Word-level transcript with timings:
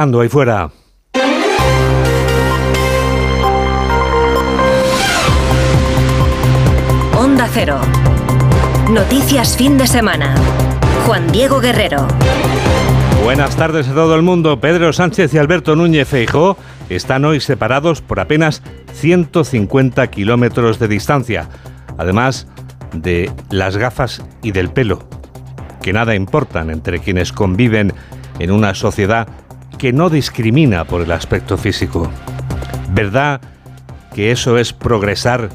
ando 0.00 0.22
ahí 0.22 0.30
fuera. 0.30 0.70
Onda 7.18 7.46
Cero. 7.52 7.78
Noticias 8.90 9.58
fin 9.58 9.76
de 9.76 9.86
semana. 9.86 10.34
Juan 11.04 11.30
Diego 11.30 11.60
Guerrero. 11.60 12.08
Buenas 13.24 13.54
tardes 13.56 13.88
a 13.88 13.94
todo 13.94 14.16
el 14.16 14.22
mundo. 14.22 14.58
Pedro 14.58 14.90
Sánchez 14.94 15.34
y 15.34 15.38
Alberto 15.38 15.76
Núñez 15.76 16.08
Feijó 16.08 16.56
están 16.88 17.26
hoy 17.26 17.40
separados 17.40 18.00
por 18.00 18.20
apenas 18.20 18.62
150 18.94 20.06
kilómetros 20.06 20.78
de 20.78 20.88
distancia. 20.88 21.50
Además 21.98 22.46
de 22.94 23.30
las 23.50 23.76
gafas 23.76 24.24
y 24.42 24.52
del 24.52 24.70
pelo, 24.70 25.06
que 25.82 25.92
nada 25.92 26.14
importan 26.14 26.70
entre 26.70 27.00
quienes 27.00 27.34
conviven 27.34 27.92
en 28.38 28.50
una 28.50 28.74
sociedad 28.74 29.28
que 29.80 29.94
no 29.94 30.10
discrimina 30.10 30.84
por 30.84 31.00
el 31.00 31.10
aspecto 31.10 31.56
físico. 31.56 32.10
¿Verdad 32.92 33.40
que 34.14 34.30
eso 34.30 34.58
es 34.58 34.74
progresar 34.74 35.48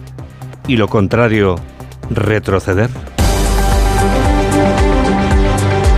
y 0.67 0.77
lo 0.77 0.87
contrario, 0.87 1.57
retroceder? 2.09 2.89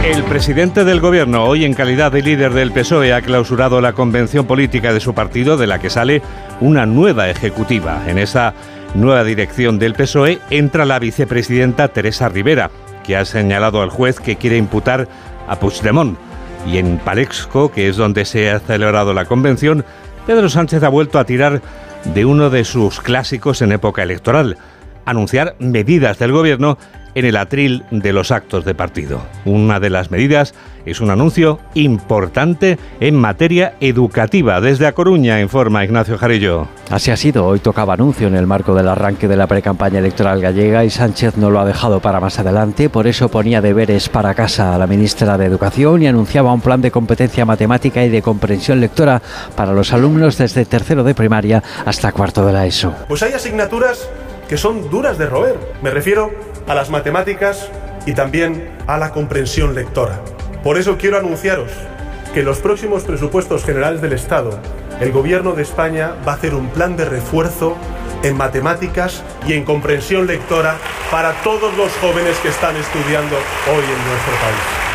El 0.03 0.23
presidente 0.23 0.83
del 0.83 0.99
gobierno, 0.99 1.45
hoy 1.45 1.63
en 1.63 1.73
calidad 1.73 2.11
de 2.11 2.21
líder 2.21 2.53
del 2.53 2.73
PSOE, 2.73 3.13
ha 3.13 3.21
clausurado 3.21 3.79
la 3.79 3.93
convención 3.93 4.45
política 4.45 4.91
de 4.91 4.99
su 4.99 5.13
partido, 5.13 5.55
de 5.55 5.67
la 5.67 5.79
que 5.79 5.89
sale 5.89 6.21
una 6.59 6.85
nueva 6.85 7.29
ejecutiva. 7.29 8.03
En 8.07 8.17
esa 8.17 8.53
nueva 8.93 9.23
dirección 9.23 9.79
del 9.79 9.93
PSOE 9.93 10.39
entra 10.49 10.83
la 10.83 10.99
vicepresidenta 10.99 11.87
Teresa 11.87 12.27
Rivera, 12.27 12.71
que 13.05 13.15
ha 13.15 13.23
señalado 13.23 13.81
al 13.81 13.89
juez 13.89 14.19
que 14.19 14.35
quiere 14.35 14.57
imputar 14.57 15.07
a 15.47 15.55
Puigdemont. 15.57 16.17
Y 16.65 16.77
en 16.77 16.97
Palexco, 16.97 17.71
que 17.71 17.87
es 17.87 17.97
donde 17.97 18.25
se 18.25 18.49
ha 18.49 18.59
celebrado 18.59 19.13
la 19.13 19.25
convención, 19.25 19.85
Pedro 20.25 20.49
Sánchez 20.49 20.83
ha 20.83 20.89
vuelto 20.89 21.19
a 21.19 21.25
tirar 21.25 21.61
de 22.13 22.25
uno 22.25 22.49
de 22.49 22.65
sus 22.65 22.99
clásicos 22.99 23.61
en 23.61 23.71
época 23.71 24.03
electoral, 24.03 24.57
anunciar 25.05 25.55
medidas 25.59 26.19
del 26.19 26.31
gobierno 26.31 26.77
en 27.17 27.25
el 27.25 27.35
atril 27.35 27.83
de 27.89 28.13
los 28.13 28.29
actos 28.29 28.63
de 28.63 28.75
partido. 28.75 29.23
Una 29.43 29.79
de 29.79 29.89
las 29.89 30.11
medidas 30.11 30.53
es 30.85 31.01
un 31.01 31.09
anuncio 31.09 31.59
importante 31.73 32.77
en 32.99 33.15
materia 33.15 33.73
educativa. 33.79 34.61
Desde 34.61 34.85
A 34.85 34.91
Coruña 34.91 35.41
informa 35.41 35.83
Ignacio 35.83 36.19
Jarillo. 36.19 36.67
Así 36.91 37.09
ha 37.09 37.17
sido. 37.17 37.47
Hoy 37.47 37.59
tocaba 37.59 37.95
anuncio 37.95 38.27
en 38.27 38.35
el 38.35 38.45
marco 38.45 38.75
del 38.75 38.87
arranque 38.87 39.27
de 39.27 39.35
la 39.35 39.47
precampaña 39.47 39.97
electoral 39.97 40.39
gallega 40.39 40.85
y 40.85 40.91
Sánchez 40.91 41.37
no 41.37 41.49
lo 41.49 41.59
ha 41.59 41.65
dejado 41.65 42.01
para 42.01 42.19
más 42.19 42.37
adelante. 42.37 42.87
Por 42.87 43.07
eso 43.07 43.29
ponía 43.29 43.61
deberes 43.61 44.09
para 44.09 44.35
casa 44.35 44.75
a 44.75 44.77
la 44.77 44.85
ministra 44.85 45.39
de 45.39 45.47
Educación 45.47 46.03
y 46.03 46.07
anunciaba 46.07 46.53
un 46.53 46.61
plan 46.61 46.81
de 46.81 46.91
competencia 46.91 47.45
matemática 47.45 48.05
y 48.05 48.09
de 48.09 48.21
comprensión 48.21 48.79
lectora 48.79 49.23
para 49.55 49.73
los 49.73 49.91
alumnos 49.91 50.37
desde 50.37 50.65
tercero 50.65 51.03
de 51.03 51.15
primaria 51.15 51.63
hasta 51.83 52.11
cuarto 52.11 52.45
de 52.45 52.53
la 52.53 52.67
ESO. 52.67 52.93
Pues 53.07 53.23
hay 53.23 53.33
asignaturas 53.33 54.07
que 54.47 54.57
son 54.57 54.89
duras 54.89 55.17
de 55.17 55.25
roer. 55.25 55.55
Me 55.81 55.89
refiero 55.89 56.31
a 56.67 56.75
las 56.75 56.89
matemáticas 56.89 57.69
y 58.05 58.13
también 58.13 58.69
a 58.87 58.97
la 58.97 59.11
comprensión 59.11 59.73
lectora. 59.75 60.19
Por 60.63 60.77
eso 60.77 60.97
quiero 60.97 61.17
anunciaros 61.17 61.71
que 62.33 62.41
en 62.41 62.45
los 62.45 62.59
próximos 62.59 63.03
presupuestos 63.03 63.63
generales 63.63 64.01
del 64.01 64.13
Estado, 64.13 64.59
el 64.99 65.11
Gobierno 65.11 65.53
de 65.53 65.63
España 65.63 66.13
va 66.27 66.33
a 66.33 66.35
hacer 66.35 66.53
un 66.55 66.69
plan 66.69 66.97
de 66.97 67.05
refuerzo 67.05 67.75
en 68.23 68.35
matemáticas 68.35 69.23
y 69.47 69.53
en 69.53 69.63
comprensión 69.63 70.27
lectora 70.27 70.75
para 71.11 71.33
todos 71.43 71.75
los 71.77 71.91
jóvenes 71.97 72.37
que 72.39 72.49
están 72.49 72.75
estudiando 72.75 73.35
hoy 73.35 73.83
en 73.83 74.09
nuestro 74.09 74.33
país. 74.41 74.86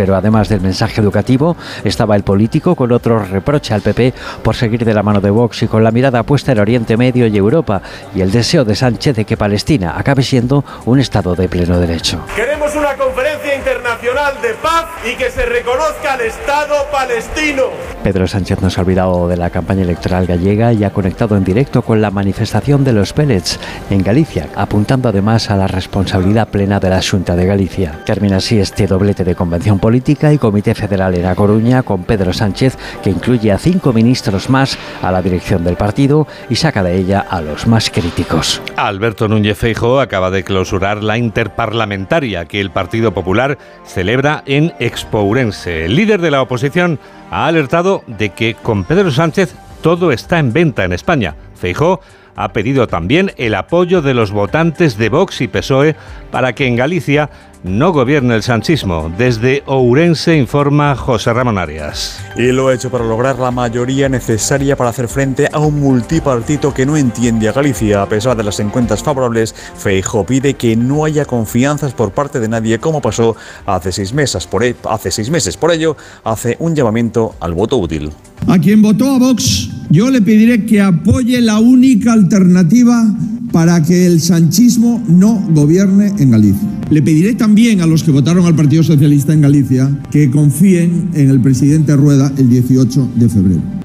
Pero 0.00 0.16
además 0.16 0.48
del 0.48 0.62
mensaje 0.62 0.98
educativo, 1.02 1.58
estaba 1.84 2.16
el 2.16 2.22
político 2.22 2.74
con 2.74 2.90
otro 2.90 3.22
reproche 3.22 3.74
al 3.74 3.82
PP 3.82 4.14
por 4.42 4.56
seguir 4.56 4.82
de 4.82 4.94
la 4.94 5.02
mano 5.02 5.20
de 5.20 5.28
Vox 5.28 5.62
y 5.62 5.66
con 5.66 5.84
la 5.84 5.90
mirada 5.90 6.22
puesta 6.22 6.52
en 6.52 6.58
Oriente 6.58 6.96
Medio 6.96 7.26
y 7.26 7.36
Europa 7.36 7.82
y 8.14 8.22
el 8.22 8.30
deseo 8.30 8.64
de 8.64 8.74
Sánchez 8.74 9.14
de 9.14 9.26
que 9.26 9.36
Palestina 9.36 9.98
acabe 9.98 10.22
siendo 10.22 10.64
un 10.86 11.00
Estado 11.00 11.34
de 11.34 11.50
pleno 11.50 11.78
derecho. 11.78 12.22
Queremos 12.34 12.74
una 12.76 12.94
conferencia 12.94 13.54
internacional 13.54 14.40
de 14.40 14.54
paz 14.62 14.86
y 15.04 15.16
que 15.16 15.30
se 15.30 15.44
reconozca 15.44 16.14
al 16.14 16.22
Estado 16.22 16.76
palestino. 16.90 17.64
Pedro 18.02 18.26
Sánchez 18.26 18.62
no 18.62 18.70
se 18.70 18.80
ha 18.80 18.84
olvidado 18.84 19.28
de 19.28 19.36
la 19.36 19.50
campaña 19.50 19.82
electoral 19.82 20.24
gallega 20.24 20.72
y 20.72 20.82
ha 20.82 20.94
conectado 20.94 21.36
en 21.36 21.44
directo 21.44 21.82
con 21.82 22.00
la 22.00 22.10
manifestación 22.10 22.84
de 22.84 22.94
los 22.94 23.12
pellets 23.12 23.60
en 23.90 24.02
Galicia, 24.02 24.48
apuntando 24.54 25.10
además 25.10 25.50
a 25.50 25.56
la 25.56 25.66
responsabilidad 25.66 26.48
plena 26.48 26.80
de 26.80 26.88
la 26.88 27.02
Junta 27.02 27.36
de 27.36 27.44
Galicia. 27.44 28.02
Termina 28.06 28.38
así 28.38 28.58
este 28.58 28.86
doblete 28.86 29.24
de 29.24 29.34
convención 29.34 29.78
política 29.78 29.89
y 29.94 30.38
Comité 30.38 30.74
Federal 30.74 31.14
en 31.14 31.26
A 31.26 31.34
Coruña 31.34 31.82
con 31.82 32.04
Pedro 32.04 32.32
Sánchez, 32.32 32.78
que 33.02 33.10
incluye 33.10 33.50
a 33.50 33.58
cinco 33.58 33.92
ministros 33.92 34.48
más 34.48 34.78
a 35.02 35.10
la 35.10 35.20
dirección 35.20 35.64
del 35.64 35.76
partido 35.76 36.26
y 36.48 36.56
saca 36.56 36.82
de 36.82 36.96
ella 36.96 37.20
a 37.20 37.40
los 37.40 37.66
más 37.66 37.90
críticos. 37.90 38.62
Alberto 38.76 39.26
Núñez 39.26 39.58
Feijo 39.58 40.00
acaba 40.00 40.30
de 40.30 40.44
clausurar 40.44 41.02
la 41.02 41.18
interparlamentaria 41.18 42.44
que 42.44 42.60
el 42.60 42.70
Partido 42.70 43.12
Popular 43.12 43.58
celebra 43.84 44.42
en 44.46 44.72
Expourense. 44.78 45.86
El 45.86 45.96
líder 45.96 46.20
de 46.20 46.30
la 46.30 46.42
oposición 46.42 46.98
ha 47.30 47.46
alertado 47.46 48.02
de 48.06 48.30
que 48.30 48.54
con 48.54 48.84
Pedro 48.84 49.10
Sánchez 49.10 49.54
todo 49.82 50.12
está 50.12 50.38
en 50.38 50.52
venta 50.52 50.84
en 50.84 50.92
España. 50.92 51.34
Feijó 51.54 52.00
ha 52.36 52.52
pedido 52.52 52.86
también 52.86 53.32
el 53.36 53.54
apoyo 53.54 54.02
de 54.02 54.14
los 54.14 54.30
votantes 54.30 54.96
de 54.96 55.08
Vox 55.08 55.40
y 55.40 55.48
PSOE 55.48 55.94
para 56.30 56.54
que 56.54 56.66
en 56.66 56.76
Galicia 56.76 57.28
no 57.62 57.92
gobierne 57.92 58.34
el 58.34 58.42
sanchismo. 58.42 59.12
Desde 59.16 59.62
Ourense 59.66 60.36
informa 60.36 60.96
José 60.96 61.32
Ramón 61.32 61.58
Arias. 61.58 62.20
Y 62.36 62.52
lo 62.52 62.68
ha 62.68 62.74
hecho 62.74 62.90
para 62.90 63.04
lograr 63.04 63.38
la 63.38 63.50
mayoría 63.50 64.08
necesaria 64.08 64.76
para 64.76 64.90
hacer 64.90 65.08
frente 65.08 65.48
a 65.52 65.58
un 65.58 65.80
multipartito 65.80 66.72
que 66.72 66.86
no 66.86 66.96
entiende 66.96 67.48
a 67.48 67.52
Galicia. 67.52 68.02
A 68.02 68.08
pesar 68.08 68.36
de 68.36 68.44
las 68.44 68.60
encuestas 68.60 69.02
favorables, 69.02 69.54
Feijo 69.54 70.24
pide 70.24 70.54
que 70.54 70.76
no 70.76 71.04
haya 71.04 71.24
confianzas 71.24 71.92
por 71.92 72.12
parte 72.12 72.40
de 72.40 72.48
nadie 72.48 72.78
como 72.78 73.00
pasó 73.00 73.36
hace 73.66 73.92
seis 73.92 74.12
meses. 74.12 74.46
Por, 74.46 74.64
e, 74.64 74.74
hace 74.88 75.10
seis 75.10 75.30
meses. 75.30 75.56
por 75.56 75.72
ello, 75.72 75.96
hace 76.24 76.56
un 76.60 76.74
llamamiento 76.74 77.34
al 77.40 77.54
voto 77.54 77.76
útil. 77.76 78.12
A 78.46 78.58
quien 78.58 78.82
votó 78.82 79.10
a 79.10 79.18
Vox, 79.18 79.70
yo 79.90 80.10
le 80.10 80.22
pediré 80.22 80.66
que 80.66 80.80
apoye 80.80 81.40
la 81.40 81.58
única 81.58 82.12
alternativa 82.12 83.14
para 83.52 83.82
que 83.82 84.06
el 84.06 84.20
sanchismo 84.20 85.02
no 85.08 85.44
gobierne 85.50 86.12
en 86.18 86.30
Galicia. 86.30 86.68
Le 86.90 87.02
pediré 87.02 87.34
también 87.34 87.80
a 87.80 87.86
los 87.86 88.02
que 88.02 88.10
votaron 88.10 88.46
al 88.46 88.54
Partido 88.54 88.82
Socialista 88.82 89.32
en 89.32 89.40
Galicia 89.40 89.90
que 90.10 90.30
confíen 90.30 91.10
en 91.14 91.30
el 91.30 91.40
presidente 91.40 91.96
Rueda 91.96 92.32
el 92.36 92.48
18 92.48 93.10
de 93.16 93.28
febrero. 93.28 93.80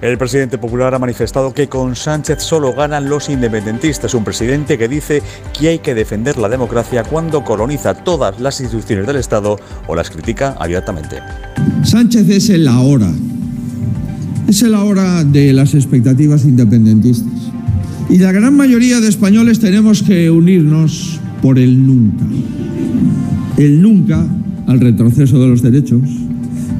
El 0.00 0.16
presidente 0.16 0.56
popular 0.56 0.94
ha 0.94 0.98
manifestado 0.98 1.52
que 1.52 1.68
con 1.68 1.94
Sánchez 1.94 2.42
solo 2.42 2.72
ganan 2.72 3.10
los 3.10 3.28
independentistas, 3.28 4.14
un 4.14 4.24
presidente 4.24 4.78
que 4.78 4.88
dice 4.88 5.22
que 5.58 5.68
hay 5.68 5.78
que 5.80 5.94
defender 5.94 6.38
la 6.38 6.48
democracia 6.48 7.04
cuando 7.04 7.44
coloniza 7.44 7.92
todas 7.92 8.40
las 8.40 8.62
instituciones 8.62 9.06
del 9.06 9.16
Estado 9.16 9.58
o 9.86 9.94
las 9.94 10.08
critica 10.08 10.56
abiertamente. 10.58 11.18
Sánchez 11.82 12.30
es 12.30 12.48
el 12.48 12.66
ahora, 12.66 13.12
es 14.50 14.62
el 14.62 14.74
ahora 14.74 15.22
de 15.22 15.52
las 15.52 15.74
expectativas 15.74 16.44
independentistas. 16.44 17.32
Y 18.08 18.18
la 18.18 18.32
gran 18.32 18.56
mayoría 18.56 19.00
de 19.00 19.06
españoles 19.06 19.60
tenemos 19.60 20.02
que 20.02 20.28
unirnos 20.28 21.20
por 21.40 21.56
el 21.56 21.86
nunca. 21.86 22.26
El 23.56 23.80
nunca 23.80 24.26
al 24.66 24.80
retroceso 24.80 25.40
de 25.40 25.46
los 25.46 25.62
derechos, 25.62 26.02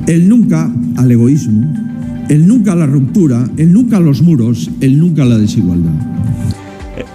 el 0.09 0.29
nunca 0.29 0.69
al 0.97 1.13
egoísmo, 1.13 1.73
el 2.29 2.49
nunca 2.49 2.73
a 2.73 2.77
la 2.77 2.87
ruptura, 2.87 3.49
el 3.57 3.73
nunca 3.73 3.99
a 3.99 4.01
los 4.01 4.21
muros, 4.21 4.69
el 4.81 4.99
nunca 4.99 5.23
a 5.23 5.27
la 5.27 5.39
desigualdad. 5.39 6.20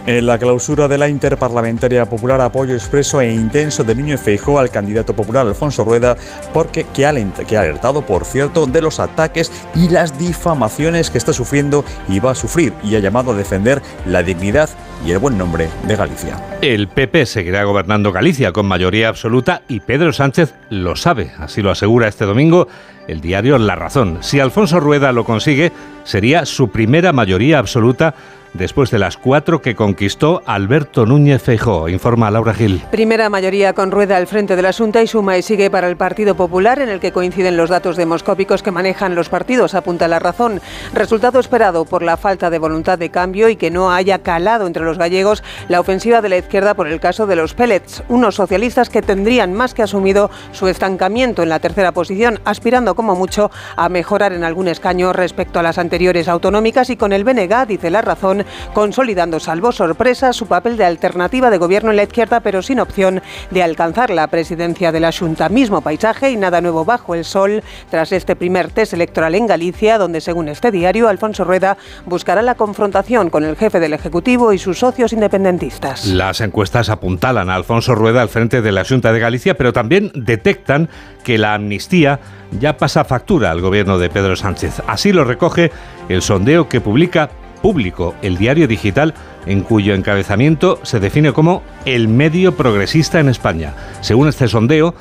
En 0.07 0.27
la 0.27 0.37
clausura 0.37 0.87
de 0.87 0.99
la 0.99 1.09
Interparlamentaria 1.09 2.05
Popular, 2.05 2.39
apoyo 2.39 2.75
expreso 2.75 3.21
e 3.21 3.33
intenso 3.33 3.83
de 3.83 3.95
Niño 3.95 4.19
Feijó 4.19 4.59
al 4.59 4.69
candidato 4.69 5.15
popular 5.15 5.47
Alfonso 5.47 5.83
Rueda, 5.83 6.15
porque 6.53 6.85
que 6.93 7.07
ha 7.07 7.09
alertado, 7.09 8.03
por 8.03 8.23
cierto, 8.23 8.67
de 8.67 8.83
los 8.83 8.99
ataques 8.99 9.51
y 9.73 9.89
las 9.89 10.19
difamaciones 10.19 11.09
que 11.09 11.17
está 11.17 11.33
sufriendo 11.33 11.83
y 12.07 12.19
va 12.19 12.31
a 12.31 12.35
sufrir, 12.35 12.71
y 12.83 12.95
ha 12.95 12.99
llamado 12.99 13.31
a 13.31 13.35
defender 13.35 13.81
la 14.05 14.21
dignidad 14.21 14.69
y 15.03 15.09
el 15.09 15.17
buen 15.17 15.39
nombre 15.39 15.69
de 15.87 15.95
Galicia. 15.95 16.37
El 16.61 16.87
PP 16.87 17.25
seguirá 17.25 17.63
gobernando 17.63 18.11
Galicia 18.11 18.51
con 18.51 18.67
mayoría 18.67 19.09
absoluta 19.09 19.63
y 19.67 19.79
Pedro 19.79 20.13
Sánchez 20.13 20.53
lo 20.69 20.95
sabe, 20.95 21.31
así 21.39 21.63
lo 21.63 21.71
asegura 21.71 22.07
este 22.07 22.25
domingo 22.25 22.67
el 23.07 23.21
diario 23.21 23.57
La 23.57 23.75
Razón. 23.75 24.19
Si 24.21 24.39
Alfonso 24.39 24.79
Rueda 24.79 25.11
lo 25.11 25.23
consigue, 25.23 25.71
sería 26.03 26.45
su 26.45 26.69
primera 26.69 27.13
mayoría 27.13 27.59
absoluta 27.59 28.15
después 28.57 28.89
de 28.89 28.99
las 28.99 29.17
cuatro 29.17 29.61
que 29.61 29.75
conquistó 29.75 30.41
Alberto 30.45 31.05
Núñez 31.05 31.41
Feijóo, 31.41 31.89
informa 31.89 32.31
Laura 32.31 32.53
Gil. 32.53 32.81
Primera 32.91 33.29
mayoría 33.29 33.73
con 33.73 33.91
rueda 33.91 34.17
al 34.17 34.27
frente 34.27 34.55
de 34.55 34.61
la 34.61 34.69
y 34.69 35.07
suma 35.07 35.37
y 35.37 35.41
sigue 35.41 35.69
para 35.69 35.87
el 35.87 35.97
Partido 35.97 36.35
Popular, 36.35 36.79
en 36.79 36.89
el 36.89 36.99
que 36.99 37.11
coinciden 37.11 37.57
los 37.57 37.69
datos 37.69 37.97
demoscópicos 37.97 38.63
que 38.63 38.71
manejan 38.71 39.15
los 39.15 39.29
partidos, 39.29 39.75
apunta 39.75 40.07
la 40.07 40.19
razón. 40.19 40.61
Resultado 40.93 41.39
esperado 41.39 41.85
por 41.85 42.01
la 42.01 42.17
falta 42.17 42.49
de 42.49 42.59
voluntad 42.59 42.97
de 42.97 43.09
cambio 43.09 43.49
y 43.49 43.55
que 43.55 43.71
no 43.71 43.91
haya 43.91 44.19
calado 44.19 44.67
entre 44.67 44.83
los 44.83 44.97
gallegos 44.97 45.43
la 45.67 45.79
ofensiva 45.79 46.21
de 46.21 46.29
la 46.29 46.37
izquierda 46.37 46.73
por 46.73 46.87
el 46.87 46.99
caso 46.99 47.27
de 47.27 47.35
los 47.35 47.53
pellets, 47.53 48.03
unos 48.07 48.35
socialistas 48.35 48.89
que 48.89 49.01
tendrían 49.01 49.53
más 49.53 49.73
que 49.73 49.83
asumido 49.83 50.29
su 50.51 50.67
estancamiento 50.67 51.43
en 51.43 51.49
la 51.49 51.59
tercera 51.59 51.91
posición, 51.91 52.39
aspirando 52.45 52.94
como 52.95 53.15
mucho 53.15 53.51
a 53.75 53.89
mejorar 53.89 54.33
en 54.33 54.43
algún 54.43 54.67
escaño 54.67 55.13
respecto 55.13 55.59
a 55.59 55.63
las 55.63 55.77
anteriores 55.77 56.27
autonómicas 56.27 56.89
y 56.89 56.97
con 56.97 57.13
el 57.13 57.23
BNG, 57.23 57.67
dice 57.67 57.89
la 57.89 58.01
razón, 58.01 58.45
consolidando 58.73 59.39
salvo 59.39 59.71
sorpresa 59.71 60.33
su 60.33 60.47
papel 60.47 60.77
de 60.77 60.85
alternativa 60.85 61.49
de 61.49 61.57
gobierno 61.57 61.91
en 61.91 61.97
la 61.97 62.03
izquierda, 62.03 62.39
pero 62.39 62.61
sin 62.61 62.79
opción 62.79 63.21
de 63.51 63.63
alcanzar 63.63 64.09
la 64.09 64.27
presidencia 64.27 64.91
de 64.91 64.99
la 64.99 65.11
Junta. 65.11 65.49
Mismo 65.49 65.81
paisaje 65.81 66.31
y 66.31 66.37
nada 66.37 66.61
nuevo 66.61 66.85
bajo 66.85 67.15
el 67.15 67.25
sol 67.25 67.63
tras 67.89 68.11
este 68.11 68.35
primer 68.35 68.71
test 68.71 68.93
electoral 68.93 69.35
en 69.35 69.47
Galicia, 69.47 69.97
donde 69.97 70.21
según 70.21 70.49
este 70.49 70.71
diario, 70.71 71.07
Alfonso 71.07 71.43
Rueda 71.43 71.77
buscará 72.05 72.41
la 72.41 72.55
confrontación 72.55 73.29
con 73.29 73.43
el 73.43 73.55
jefe 73.55 73.79
del 73.79 73.93
Ejecutivo 73.93 74.53
y 74.53 74.57
sus 74.57 74.79
socios 74.79 75.13
independentistas. 75.13 76.07
Las 76.07 76.41
encuestas 76.41 76.89
apuntalan 76.89 77.49
a 77.49 77.55
Alfonso 77.55 77.95
Rueda 77.95 78.21
al 78.21 78.29
frente 78.29 78.61
de 78.61 78.71
la 78.71 78.85
Junta 78.85 79.11
de 79.11 79.19
Galicia, 79.19 79.55
pero 79.55 79.73
también 79.73 80.11
detectan 80.13 80.89
que 81.23 81.37
la 81.37 81.53
amnistía 81.55 82.19
ya 82.59 82.77
pasa 82.77 83.03
factura 83.03 83.51
al 83.51 83.61
gobierno 83.61 83.97
de 83.97 84.09
Pedro 84.09 84.35
Sánchez. 84.35 84.81
Así 84.87 85.11
lo 85.11 85.23
recoge 85.23 85.71
el 86.09 86.21
sondeo 86.21 86.69
que 86.69 86.81
publica 86.81 87.29
Público, 87.61 88.13
el 88.21 88.37
diario 88.37 88.67
digital 88.67 89.15
en 89.47 89.61
cuyo 89.61 89.95
encabezamiento 89.95 90.79
se 90.83 90.99
define 90.99 91.33
como 91.33 91.63
el 91.85 92.07
medio 92.07 92.55
progresista 92.55 93.19
en 93.19 93.29
España. 93.29 93.73
Según 94.01 94.27
este 94.27 94.47
sondeo, 94.47 94.93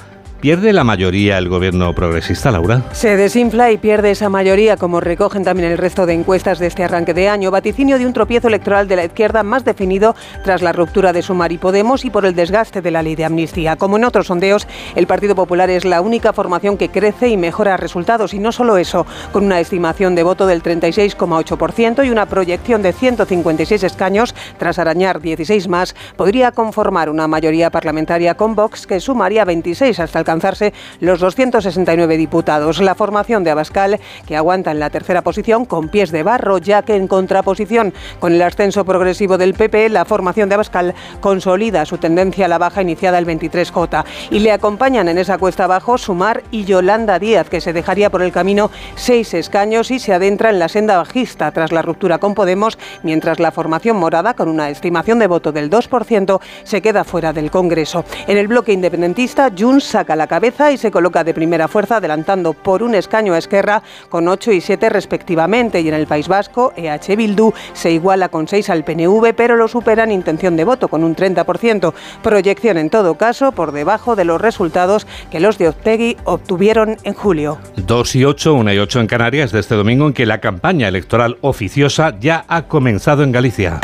¿Pierde 0.45 0.75
la 0.75 0.85
mayoría 0.85 1.39
el 1.39 1.49
gobierno 1.49 1.95
progresista, 1.95 2.51
Laura? 2.51 2.83
Se 2.93 3.17
desinfla 3.17 3.73
y 3.73 3.79
pierde 3.79 4.11
esa 4.11 4.29
mayoría, 4.29 4.77
como 4.77 5.01
recogen 5.01 5.43
también 5.43 5.71
el 5.71 5.79
resto 5.79 6.05
de 6.05 6.13
encuestas 6.13 6.59
de 6.59 6.67
este 6.67 6.85
arranque 6.85 7.15
de 7.15 7.31
año. 7.31 7.51
Vaticinio 7.51 7.99
de 7.99 8.05
un 8.05 8.13
tropiezo 8.13 8.49
electoral 8.49 8.87
de 8.87 8.97
la 8.97 9.07
izquierda 9.07 9.43
más 9.43 9.65
definido 9.65 10.15
tras 10.45 10.61
la 10.61 10.73
ruptura 10.75 11.15
de 11.15 11.23
Sumar 11.23 11.51
y 11.51 11.57
Podemos 11.57 12.05
y 12.05 12.11
por 12.11 12.27
el 12.27 12.35
desgaste 12.35 12.83
de 12.83 12.91
la 12.91 13.03
ley 13.03 13.17
de 13.17 13.25
amnistía. 13.25 13.77
Como 13.77 13.97
en 13.97 14.05
otros 14.05 14.27
sondeos, 14.27 14.69
el 14.95 15.07
Partido 15.07 15.35
Popular 15.35 15.71
es 15.71 15.87
la 15.87 16.03
única 16.03 16.35
formación 16.35 16.77
que 16.77 16.91
crece 16.91 17.29
y 17.29 17.39
mejora 17.39 17.79
resultados. 17.79 18.35
Y 18.35 18.39
no 18.39 18.53
solo 18.53 18.77
eso, 18.77 19.07
con 19.33 19.47
una 19.47 19.61
estimación 19.61 20.15
de 20.15 20.25
voto 20.25 20.47
del 20.47 20.63
36,8% 20.63 22.05
y 22.05 22.11
una 22.11 22.27
proyección 22.27 22.83
de 22.83 22.93
156 22.93 23.83
escaños, 23.83 24.35
tras 24.59 24.79
arañar 24.79 25.23
16 25.23 25.69
más, 25.69 25.97
podría 26.19 26.53
conformar 26.53 27.09
una 27.09 27.27
mayoría 27.29 27.71
parlamentaria 27.71 28.35
con 28.35 28.55
Vox 28.55 28.87
que 28.87 29.01
sumaría 29.01 29.47
26 29.47 30.01
hasta 30.01 30.34
alcanzar 30.35 30.73
los 31.01 31.21
269 31.21 32.17
diputados. 32.17 32.81
La 32.81 32.95
formación 32.95 33.45
de 33.45 33.51
Abascal, 33.51 34.01
que 34.27 34.37
aguanta 34.37 34.71
en 34.71 34.81
la 34.81 34.91
tercera 34.91 35.23
posición 35.23 35.65
con 35.65 35.89
pies 35.89 36.11
de 36.11 36.23
barro, 36.23 36.59
ya 36.59 36.83
que 36.83 36.97
en 36.97 37.09
contraposición 37.09 37.95
con 38.21 38.33
el 38.33 38.43
ascenso 38.43 38.85
progresivo 38.85 39.39
del 39.39 39.55
PP, 39.55 39.89
la 39.89 40.05
formación 40.05 40.49
de 40.49 40.57
Abascal 40.57 40.95
consolida 41.21 41.85
su 41.87 41.99
tendencia 41.99 42.47
a 42.47 42.49
la 42.49 42.59
baja 42.59 42.83
iniciada 42.83 43.19
el 43.19 43.27
23J. 43.27 44.05
Y 44.31 44.41
le 44.41 44.53
acompañan 44.53 45.09
en 45.09 45.19
esa 45.19 45.39
cuesta 45.39 45.65
abajo 45.65 45.99
Sumar 45.99 46.43
y 46.51 46.65
Yolanda 46.65 47.19
Díaz, 47.19 47.49
que 47.49 47.61
se 47.61 47.73
dejaría 47.73 48.11
por 48.11 48.23
el 48.23 48.33
camino 48.33 48.71
seis 48.97 49.35
escaños 49.35 49.91
y 49.91 49.99
se 49.99 50.15
adentra 50.15 50.51
en 50.51 50.59
la 50.59 50.69
senda 50.69 50.97
bajista 50.97 51.51
tras 51.53 51.73
la 51.73 51.83
ruptura 51.83 52.19
con 52.19 52.35
Podemos, 52.35 52.79
mientras 53.03 53.39
la 53.39 53.53
formación 53.53 53.97
morada, 53.97 54.35
con 54.35 54.49
una 54.49 54.69
estimación 54.69 55.19
de 55.19 55.27
voto 55.27 55.53
del 55.53 55.71
2%, 55.71 56.41
se 56.65 56.83
queda 56.83 57.05
fuera 57.05 57.33
del 57.33 57.51
Congreso. 57.51 58.05
En 58.27 58.37
el 58.37 58.49
bloque 58.49 58.73
independentista, 58.73 59.51
Junts 59.57 59.85
saca 59.85 60.17
la 60.17 60.24
cabeza 60.27 60.73
y 60.73 60.77
se 60.77 60.91
coloca 60.91 61.25
de 61.25 61.35
primera 61.35 61.69
fuerza, 61.69 61.97
adelantando 61.97 62.53
por 62.53 62.83
un 62.83 62.95
escaño 62.95 63.35
a 63.35 63.39
Esquerra 63.39 63.83
con 64.09 64.29
8 64.29 64.53
y 64.53 64.61
7 64.61 64.89
respectivamente. 64.89 65.81
Y 65.81 65.89
en 65.89 65.95
el 65.95 66.07
País 66.07 66.29
Vasco, 66.29 66.73
EH 66.77 67.17
Bildu 67.17 67.53
se 67.73 67.91
iguala 67.91 68.29
con 68.29 68.49
6 68.49 68.71
al 68.71 68.85
PNV, 68.85 69.35
pero 69.37 69.57
lo 69.57 69.69
supera 69.69 70.05
en 70.05 70.13
intención 70.13 70.57
de 70.57 70.65
voto 70.65 70.89
con 70.89 71.05
un 71.05 71.15
30%. 71.15 71.93
Proyección 72.23 72.79
en 72.79 72.91
todo 72.91 73.15
caso 73.17 73.53
por 73.53 73.73
debajo 73.73 74.17
de 74.17 74.25
los 74.25 74.41
resultados 74.41 75.07
que 75.31 75.41
los 75.41 75.59
de 75.59 75.69
Oztegui 75.69 76.17
obtuvieron 76.25 76.97
en 77.03 77.15
julio. 77.15 77.59
2 77.77 78.17
y 78.17 78.25
8, 78.25 78.55
1 78.55 78.73
y 78.73 78.79
8 78.79 79.01
en 79.01 79.07
Canarias 79.07 79.53
de 79.53 79.61
este 79.61 79.75
domingo 79.75 80.07
en 80.07 80.13
que 80.13 80.27
la 80.27 80.41
campaña 80.41 80.89
electoral 80.89 81.39
oficiosa 81.41 82.15
ya 82.19 82.45
ha 82.49 82.63
comenzado 82.63 83.23
en 83.23 83.33
Galicia. 83.33 83.81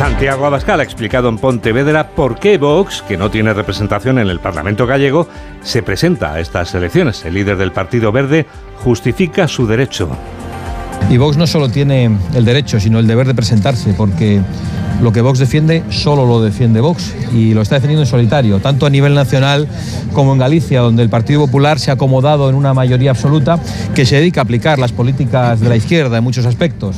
Santiago 0.00 0.46
Abascal 0.46 0.80
ha 0.80 0.82
explicado 0.82 1.28
en 1.28 1.36
Pontevedra 1.36 2.08
por 2.08 2.38
qué 2.38 2.56
Vox, 2.56 3.02
que 3.02 3.18
no 3.18 3.30
tiene 3.30 3.52
representación 3.52 4.18
en 4.18 4.30
el 4.30 4.40
Parlamento 4.40 4.86
gallego, 4.86 5.28
se 5.62 5.82
presenta 5.82 6.32
a 6.32 6.40
estas 6.40 6.74
elecciones. 6.74 7.22
El 7.26 7.34
líder 7.34 7.58
del 7.58 7.70
Partido 7.70 8.10
Verde 8.10 8.46
justifica 8.82 9.46
su 9.46 9.66
derecho. 9.66 10.08
Y 11.10 11.18
Vox 11.18 11.36
no 11.36 11.46
solo 11.46 11.68
tiene 11.68 12.10
el 12.34 12.46
derecho, 12.46 12.80
sino 12.80 12.98
el 12.98 13.06
deber 13.06 13.26
de 13.26 13.34
presentarse, 13.34 13.92
porque 13.92 14.40
lo 15.02 15.12
que 15.12 15.20
Vox 15.22 15.38
defiende 15.38 15.82
solo 15.90 16.26
lo 16.26 16.42
defiende 16.42 16.80
Vox 16.80 17.14
y 17.34 17.54
lo 17.54 17.62
está 17.62 17.76
defendiendo 17.76 18.02
en 18.02 18.06
solitario, 18.06 18.58
tanto 18.58 18.86
a 18.86 18.90
nivel 18.90 19.14
nacional 19.14 19.66
como 20.12 20.32
en 20.32 20.38
Galicia, 20.38 20.80
donde 20.80 21.02
el 21.02 21.08
Partido 21.08 21.40
Popular 21.40 21.78
se 21.78 21.90
ha 21.90 21.94
acomodado 21.94 22.48
en 22.50 22.54
una 22.54 22.74
mayoría 22.74 23.10
absoluta 23.10 23.58
que 23.94 24.04
se 24.04 24.16
dedica 24.16 24.40
a 24.40 24.44
aplicar 24.44 24.78
las 24.78 24.92
políticas 24.92 25.60
de 25.60 25.68
la 25.68 25.76
izquierda 25.76 26.18
en 26.18 26.24
muchos 26.24 26.46
aspectos, 26.46 26.96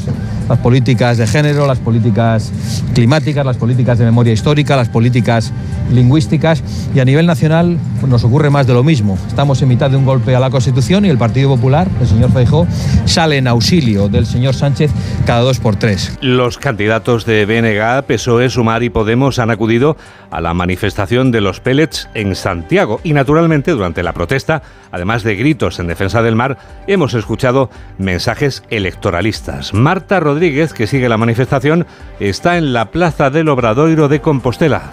las 0.48 0.58
políticas 0.58 1.18
de 1.18 1.26
género, 1.26 1.66
las 1.66 1.78
políticas 1.78 2.50
climáticas, 2.94 3.46
las 3.46 3.56
políticas 3.56 3.98
de 3.98 4.04
memoria 4.04 4.32
histórica, 4.32 4.76
las 4.76 4.88
políticas 4.88 5.52
lingüísticas 5.92 6.62
y 6.94 7.00
a 7.00 7.04
nivel 7.04 7.26
nacional 7.26 7.78
nos 8.06 8.24
ocurre 8.24 8.50
más 8.50 8.66
de 8.66 8.74
lo 8.74 8.82
mismo. 8.82 9.16
Estamos 9.28 9.62
en 9.62 9.68
mitad 9.68 9.90
de 9.90 9.96
un 9.96 10.04
golpe 10.04 10.34
a 10.34 10.40
la 10.40 10.50
Constitución 10.50 11.04
y 11.04 11.08
el 11.08 11.18
Partido 11.18 11.48
Popular, 11.48 11.88
el 12.00 12.06
señor 12.06 12.32
Feijó, 12.32 12.66
sale 13.04 13.36
en 13.36 13.46
auxilio 13.46 14.08
del 14.08 14.26
señor 14.26 14.54
Sánchez 14.54 14.90
cada 15.24 15.40
dos 15.40 15.60
por 15.60 15.76
tres. 15.76 16.18
Los 16.20 16.58
candidatos 16.58 17.24
de 17.24 17.46
BNG, 17.46 17.91
PSOE, 18.00 18.48
Sumar 18.48 18.82
y 18.82 18.88
Podemos 18.88 19.38
han 19.38 19.50
acudido 19.50 19.98
a 20.30 20.40
la 20.40 20.54
manifestación 20.54 21.30
de 21.30 21.42
los 21.42 21.60
pellets 21.60 22.08
en 22.14 22.34
Santiago 22.34 23.00
y 23.04 23.12
naturalmente 23.12 23.72
durante 23.72 24.02
la 24.02 24.14
protesta, 24.14 24.62
además 24.90 25.22
de 25.22 25.36
gritos 25.36 25.78
en 25.78 25.88
defensa 25.88 26.22
del 26.22 26.36
mar, 26.36 26.56
hemos 26.86 27.12
escuchado 27.12 27.68
mensajes 27.98 28.62
electoralistas. 28.70 29.74
Marta 29.74 30.18
Rodríguez, 30.20 30.72
que 30.72 30.86
sigue 30.86 31.10
la 31.10 31.18
manifestación, 31.18 31.86
está 32.20 32.56
en 32.56 32.72
la 32.72 32.90
Plaza 32.90 33.28
del 33.28 33.50
Obradoiro 33.50 34.08
de 34.08 34.22
Compostela. 34.22 34.92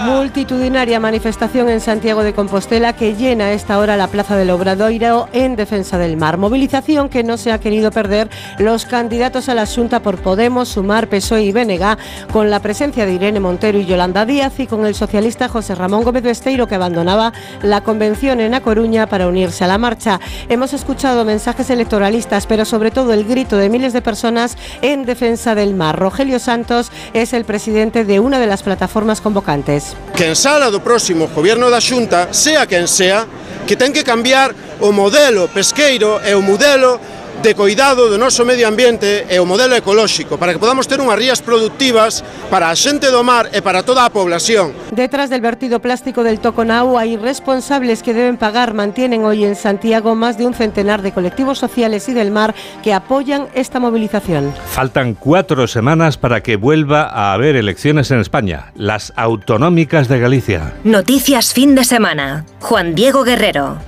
Multitudinaria 0.00 1.00
manifestación 1.00 1.68
en 1.68 1.80
Santiago 1.80 2.22
de 2.22 2.32
Compostela 2.32 2.92
que 2.92 3.14
llena 3.14 3.46
a 3.46 3.52
esta 3.52 3.78
hora 3.78 3.96
la 3.96 4.06
Plaza 4.06 4.36
del 4.36 4.50
Obradoiro 4.50 5.28
en 5.32 5.56
defensa 5.56 5.98
del 5.98 6.16
mar. 6.16 6.38
Movilización 6.38 7.08
que 7.08 7.22
no 7.22 7.36
se 7.36 7.52
ha 7.52 7.58
querido 7.58 7.90
perder 7.90 8.30
los 8.58 8.86
candidatos 8.86 9.48
a 9.48 9.54
la 9.54 9.66
Junta 9.66 10.00
por 10.00 10.18
Podemos, 10.18 10.68
Sumar, 10.68 11.08
PSOE 11.08 11.42
y 11.42 11.52
Benega, 11.52 11.98
con 12.32 12.50
la 12.50 12.60
presencia 12.60 13.06
de 13.06 13.14
Irene 13.14 13.40
Montero 13.40 13.78
y 13.78 13.86
Yolanda 13.86 14.24
Díaz 14.24 14.58
y 14.60 14.66
con 14.66 14.86
el 14.86 14.94
socialista 14.94 15.48
José 15.48 15.74
Ramón 15.74 16.04
Gómez 16.04 16.22
Besteiro 16.22 16.66
que 16.66 16.76
abandonaba 16.76 17.32
la 17.62 17.82
convención 17.82 18.40
en 18.40 18.54
A 18.54 18.60
Coruña 18.60 19.06
para 19.06 19.26
unirse 19.26 19.64
a 19.64 19.68
la 19.68 19.78
marcha. 19.78 20.20
Hemos 20.48 20.72
escuchado 20.72 21.24
mensajes 21.24 21.70
electoralistas, 21.70 22.46
pero 22.46 22.64
sobre 22.64 22.90
todo 22.90 23.12
el 23.12 23.24
grito 23.24 23.56
de 23.56 23.68
miles 23.68 23.92
de 23.92 24.02
personas 24.02 24.56
en 24.82 25.04
defensa 25.04 25.54
del 25.54 25.74
mar. 25.74 25.98
Rogelio 25.98 26.38
Santos 26.38 26.90
es 27.12 27.32
el 27.32 27.44
presidente 27.44 28.04
de 28.04 28.20
una 28.20 28.38
de 28.38 28.46
las 28.46 28.62
plataformas 28.62 29.20
convocantes. 29.40 29.96
Que 30.14 30.28
en 30.28 30.36
sala 30.36 30.70
do 30.70 30.80
próximo 30.84 31.28
goberno 31.32 31.72
da 31.72 31.80
Xunta, 31.80 32.28
sea 32.32 32.68
quen 32.68 32.84
sea, 32.86 33.24
que 33.66 33.76
ten 33.76 33.92
que 33.92 34.04
cambiar 34.04 34.52
o 34.80 34.92
modelo 34.92 35.48
pesqueiro 35.48 36.20
e 36.20 36.36
o 36.36 36.44
modelo 36.44 37.00
de 37.42 37.54
cuidado 37.54 38.10
do 38.10 38.18
noso 38.18 38.44
medio 38.44 38.68
ambiente 38.68 39.24
e 39.24 39.40
o 39.40 39.48
modelo 39.48 39.72
ecolóxico 39.72 40.36
para 40.36 40.52
que 40.52 40.60
podamos 40.60 40.84
ter 40.84 41.00
unhas 41.00 41.16
rías 41.16 41.40
productivas 41.40 42.20
para 42.52 42.68
a 42.68 42.76
xente 42.76 43.08
do 43.08 43.24
mar 43.24 43.48
e 43.56 43.64
para 43.64 43.80
toda 43.80 44.04
a 44.04 44.12
población. 44.12 44.76
Detrás 44.92 45.32
del 45.32 45.40
vertido 45.40 45.80
plástico 45.80 46.20
del 46.20 46.36
Toconau 46.36 47.00
hay 47.00 47.16
responsables 47.16 48.04
que 48.04 48.12
deben 48.12 48.36
pagar. 48.36 48.74
Mantienen 48.76 49.24
hoy 49.24 49.48
en 49.48 49.56
Santiago 49.56 50.12
más 50.14 50.36
de 50.36 50.44
un 50.44 50.52
centenar 50.52 51.00
de 51.00 51.12
colectivos 51.12 51.56
sociales 51.56 52.08
y 52.08 52.12
del 52.12 52.30
mar 52.30 52.54
que 52.82 52.92
apoyan 52.92 53.48
esta 53.54 53.80
movilización. 53.80 54.52
Faltan 54.68 55.14
cuatro 55.14 55.66
semanas 55.66 56.18
para 56.18 56.42
que 56.42 56.56
vuelva 56.56 57.08
a 57.08 57.32
haber 57.32 57.56
elecciones 57.56 58.10
en 58.10 58.20
España, 58.20 58.72
las 58.74 59.14
autonómicas 59.16 60.08
de 60.08 60.20
Galicia. 60.20 60.74
Noticias 60.84 61.54
fin 61.54 61.74
de 61.74 61.84
semana. 61.84 62.44
Juan 62.60 62.94
Diego 62.94 63.24
Guerrero. 63.24 63.78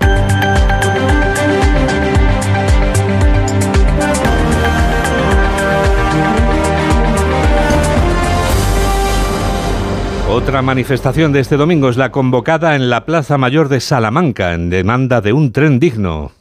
Otra 10.42 10.60
manifestación 10.60 11.32
de 11.32 11.38
este 11.38 11.56
domingo 11.56 11.88
es 11.88 11.96
la 11.96 12.10
convocada 12.10 12.74
en 12.74 12.90
la 12.90 13.06
Plaza 13.06 13.38
Mayor 13.38 13.68
de 13.68 13.78
Salamanca 13.78 14.54
en 14.54 14.70
demanda 14.70 15.20
de 15.20 15.32
un 15.32 15.52
tren 15.52 15.78
digno. 15.78 16.32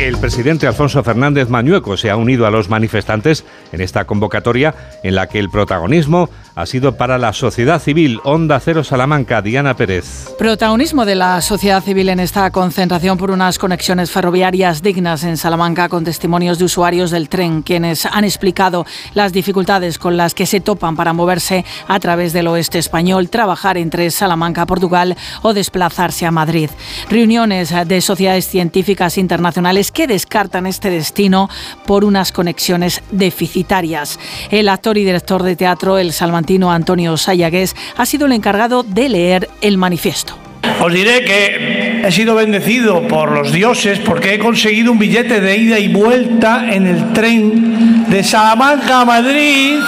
El 0.00 0.16
presidente 0.16 0.66
Alfonso 0.66 1.04
Fernández 1.04 1.50
Mañueco 1.50 1.98
se 1.98 2.08
ha 2.08 2.16
unido 2.16 2.46
a 2.46 2.50
los 2.50 2.70
manifestantes 2.70 3.44
en 3.70 3.82
esta 3.82 4.06
convocatoria 4.06 4.74
en 5.02 5.14
la 5.14 5.26
que 5.26 5.38
el 5.38 5.50
protagonismo 5.50 6.30
ha 6.54 6.66
sido 6.66 6.96
para 6.96 7.18
la 7.18 7.32
sociedad 7.32 7.80
civil. 7.80 8.20
Onda 8.24 8.60
Cero 8.60 8.84
Salamanca, 8.84 9.40
Diana 9.40 9.74
Pérez. 9.74 10.34
Protagonismo 10.38 11.04
de 11.04 11.14
la 11.14 11.40
sociedad 11.40 11.82
civil 11.82 12.08
en 12.10 12.20
esta 12.20 12.50
concentración 12.50 13.16
por 13.16 13.30
unas 13.30 13.58
conexiones 13.58 14.10
ferroviarias 14.10 14.82
dignas 14.82 15.24
en 15.24 15.36
Salamanca 15.36 15.88
con 15.88 16.04
testimonios 16.04 16.58
de 16.58 16.64
usuarios 16.66 17.10
del 17.10 17.28
tren, 17.28 17.62
quienes 17.62 18.06
han 18.06 18.24
explicado 18.24 18.84
las 19.14 19.32
dificultades 19.32 19.98
con 19.98 20.16
las 20.16 20.34
que 20.34 20.46
se 20.46 20.60
topan 20.60 20.96
para 20.96 21.12
moverse 21.12 21.64
a 21.88 21.98
través 22.00 22.32
del 22.32 22.48
oeste 22.48 22.78
español, 22.78 23.30
trabajar 23.30 23.78
entre 23.78 24.10
Salamanca, 24.10 24.66
Portugal 24.66 25.16
o 25.42 25.54
desplazarse 25.54 26.26
a 26.26 26.30
Madrid. 26.30 26.68
Reuniones 27.08 27.72
de 27.86 28.00
sociedades 28.00 28.46
científicas 28.46 29.16
internacionales 29.16 29.90
que 29.90 30.06
descartan 30.06 30.66
este 30.66 30.90
destino 30.90 31.48
por 31.86 32.04
unas 32.04 32.32
conexiones 32.32 33.02
deficitarias. 33.10 34.18
El 34.50 34.68
actor 34.68 34.98
y 34.98 35.04
director 35.04 35.42
de 35.42 35.56
teatro, 35.56 35.98
el 35.98 36.12
Salman 36.12 36.41
Antonio 36.70 37.16
Sayagués 37.16 37.74
ha 37.96 38.06
sido 38.06 38.26
el 38.26 38.32
encargado 38.32 38.82
de 38.82 39.08
leer 39.08 39.48
el 39.60 39.78
manifiesto. 39.78 40.36
Os 40.80 40.92
diré 40.92 41.24
que 41.24 42.02
he 42.04 42.12
sido 42.12 42.34
bendecido 42.34 43.06
por 43.08 43.30
los 43.30 43.52
dioses 43.52 43.98
porque 44.00 44.34
he 44.34 44.38
conseguido 44.38 44.92
un 44.92 44.98
billete 44.98 45.40
de 45.40 45.56
ida 45.56 45.78
y 45.78 45.88
vuelta 45.88 46.72
en 46.72 46.86
el 46.86 47.12
tren 47.12 48.06
de 48.08 48.22
Salamanca 48.22 49.00
a 49.00 49.04
Madrid 49.04 49.78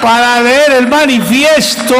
para 0.00 0.42
leer 0.42 0.72
el 0.78 0.88
manifiesto, 0.88 1.94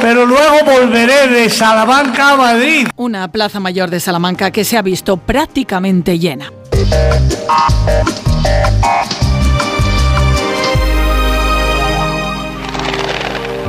pero 0.00 0.24
luego 0.24 0.58
volveré 0.64 1.28
de 1.28 1.50
Salamanca 1.50 2.30
a 2.30 2.36
Madrid. 2.36 2.88
Una 2.96 3.28
plaza 3.28 3.60
mayor 3.60 3.90
de 3.90 4.00
Salamanca 4.00 4.50
que 4.50 4.64
se 4.64 4.76
ha 4.76 4.82
visto 4.82 5.16
prácticamente 5.16 6.18
llena. 6.18 6.52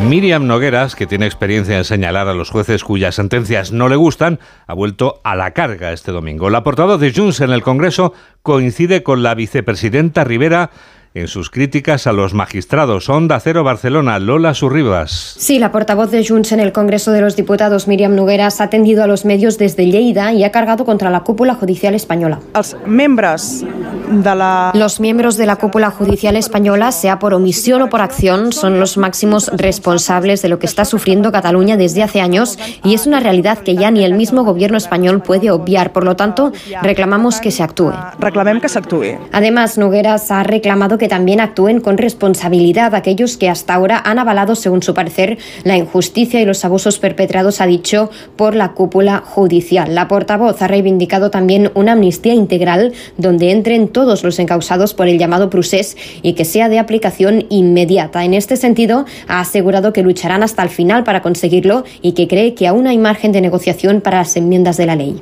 Miriam 0.07 0.47
Nogueras, 0.47 0.95
que 0.95 1.07
tiene 1.07 1.25
experiencia 1.25 1.77
en 1.77 1.83
señalar 1.83 2.27
a 2.27 2.33
los 2.33 2.49
jueces 2.49 2.83
cuyas 2.83 3.15
sentencias 3.15 3.71
no 3.71 3.87
le 3.87 3.95
gustan, 3.95 4.39
ha 4.67 4.73
vuelto 4.73 5.21
a 5.23 5.35
la 5.35 5.51
carga 5.51 5.93
este 5.93 6.11
domingo. 6.11 6.49
La 6.49 6.63
portavoz 6.63 6.99
de 6.99 7.13
Junts 7.13 7.41
en 7.41 7.51
el 7.51 7.61
Congreso 7.61 8.13
coincide 8.41 9.03
con 9.03 9.23
la 9.23 9.35
vicepresidenta 9.35 10.23
Rivera 10.23 10.71
en 11.13 11.27
sus 11.27 11.49
críticas 11.49 12.07
a 12.07 12.13
los 12.13 12.33
magistrados. 12.33 13.09
Onda 13.09 13.39
Cero 13.39 13.63
Barcelona, 13.63 14.17
Lola 14.19 14.53
Surribas. 14.53 15.35
Sí, 15.37 15.59
la 15.59 15.71
portavoz 15.71 16.09
de 16.09 16.25
Junts 16.25 16.53
en 16.53 16.61
el 16.61 16.71
Congreso 16.71 17.11
de 17.11 17.19
los 17.19 17.35
Diputados, 17.35 17.87
Miriam 17.87 18.15
Nogueras, 18.15 18.61
ha 18.61 18.65
atendido 18.65 19.03
a 19.03 19.07
los 19.07 19.25
medios 19.25 19.57
desde 19.57 19.85
Lleida 19.85 20.31
y 20.31 20.43
ha 20.45 20.51
cargado 20.51 20.85
contra 20.85 21.09
la 21.09 21.21
cúpula 21.21 21.55
judicial 21.55 21.95
española. 21.95 22.39
Los 22.55 22.77
miembros 22.85 23.65
de 24.09 24.35
la... 24.35 24.71
Los 24.73 25.01
miembros 25.01 25.35
de 25.35 25.45
la 25.45 25.57
cúpula 25.57 25.91
judicial 25.91 26.37
española, 26.37 26.91
sea 26.93 27.19
por 27.19 27.33
omisión 27.33 27.81
o 27.81 27.89
por 27.89 28.01
acción, 28.01 28.53
son 28.53 28.79
los 28.79 28.97
máximos 28.97 29.51
responsables 29.53 30.41
de 30.41 30.47
lo 30.49 30.59
que 30.59 30.65
está 30.65 30.85
sufriendo 30.85 31.31
Cataluña 31.31 31.75
desde 31.75 32.03
hace 32.03 32.21
años 32.21 32.57
y 32.83 32.93
es 32.93 33.05
una 33.05 33.19
realidad 33.19 33.57
que 33.57 33.75
ya 33.75 33.91
ni 33.91 34.05
el 34.05 34.13
mismo 34.13 34.43
gobierno 34.43 34.77
español 34.77 35.21
puede 35.21 35.51
obviar. 35.51 35.91
Por 35.91 36.05
lo 36.05 36.15
tanto, 36.15 36.53
reclamamos 36.81 37.41
que 37.41 37.51
se 37.51 37.63
actúe. 37.63 37.91
Reclamem 38.19 38.61
que 38.61 38.69
s'actuï. 38.69 39.17
Además, 39.33 39.77
Nogueras 39.77 40.31
ha 40.31 40.43
reclamado 40.43 40.97
que 41.01 41.07
también 41.07 41.41
actúen 41.41 41.81
con 41.81 41.97
responsabilidad 41.97 42.93
aquellos 42.93 43.35
que 43.35 43.49
hasta 43.49 43.73
ahora 43.73 43.99
han 44.05 44.19
avalado, 44.19 44.53
según 44.53 44.83
su 44.83 44.93
parecer, 44.93 45.39
la 45.63 45.75
injusticia 45.75 46.39
y 46.39 46.45
los 46.45 46.63
abusos 46.63 46.99
perpetrados, 46.99 47.59
ha 47.59 47.65
dicho, 47.65 48.11
por 48.35 48.53
la 48.53 48.73
cúpula 48.73 49.17
judicial. 49.25 49.95
La 49.95 50.07
portavoz 50.07 50.61
ha 50.61 50.67
reivindicado 50.67 51.31
también 51.31 51.71
una 51.73 51.93
amnistía 51.93 52.35
integral 52.35 52.93
donde 53.17 53.49
entren 53.49 53.87
todos 53.87 54.23
los 54.23 54.37
encausados 54.37 54.93
por 54.93 55.07
el 55.07 55.17
llamado 55.17 55.49
procés 55.49 55.97
y 56.21 56.33
que 56.33 56.45
sea 56.45 56.69
de 56.69 56.77
aplicación 56.77 57.47
inmediata. 57.49 58.23
En 58.23 58.35
este 58.35 58.55
sentido, 58.55 59.05
ha 59.27 59.39
asegurado 59.39 59.93
que 59.93 60.03
lucharán 60.03 60.43
hasta 60.43 60.61
el 60.61 60.69
final 60.69 61.03
para 61.03 61.23
conseguirlo 61.23 61.83
y 62.03 62.11
que 62.11 62.27
cree 62.27 62.53
que 62.53 62.67
aún 62.67 62.85
hay 62.85 62.99
margen 62.99 63.31
de 63.31 63.41
negociación 63.41 64.01
para 64.01 64.19
las 64.19 64.37
enmiendas 64.37 64.77
de 64.77 64.85
la 64.85 64.95
ley. 64.95 65.19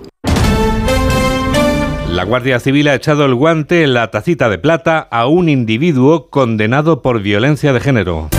La 2.12 2.24
Guardia 2.24 2.60
Civil 2.60 2.88
ha 2.88 2.96
echado 2.96 3.24
el 3.24 3.36
guante 3.36 3.84
en 3.84 3.94
la 3.94 4.10
tacita 4.10 4.50
de 4.50 4.58
plata 4.58 5.00
a 5.00 5.28
un 5.28 5.48
individuo 5.48 6.30
condenado 6.30 7.02
por 7.02 7.22
violencia 7.22 7.72
de 7.72 7.80
género. 7.80 8.30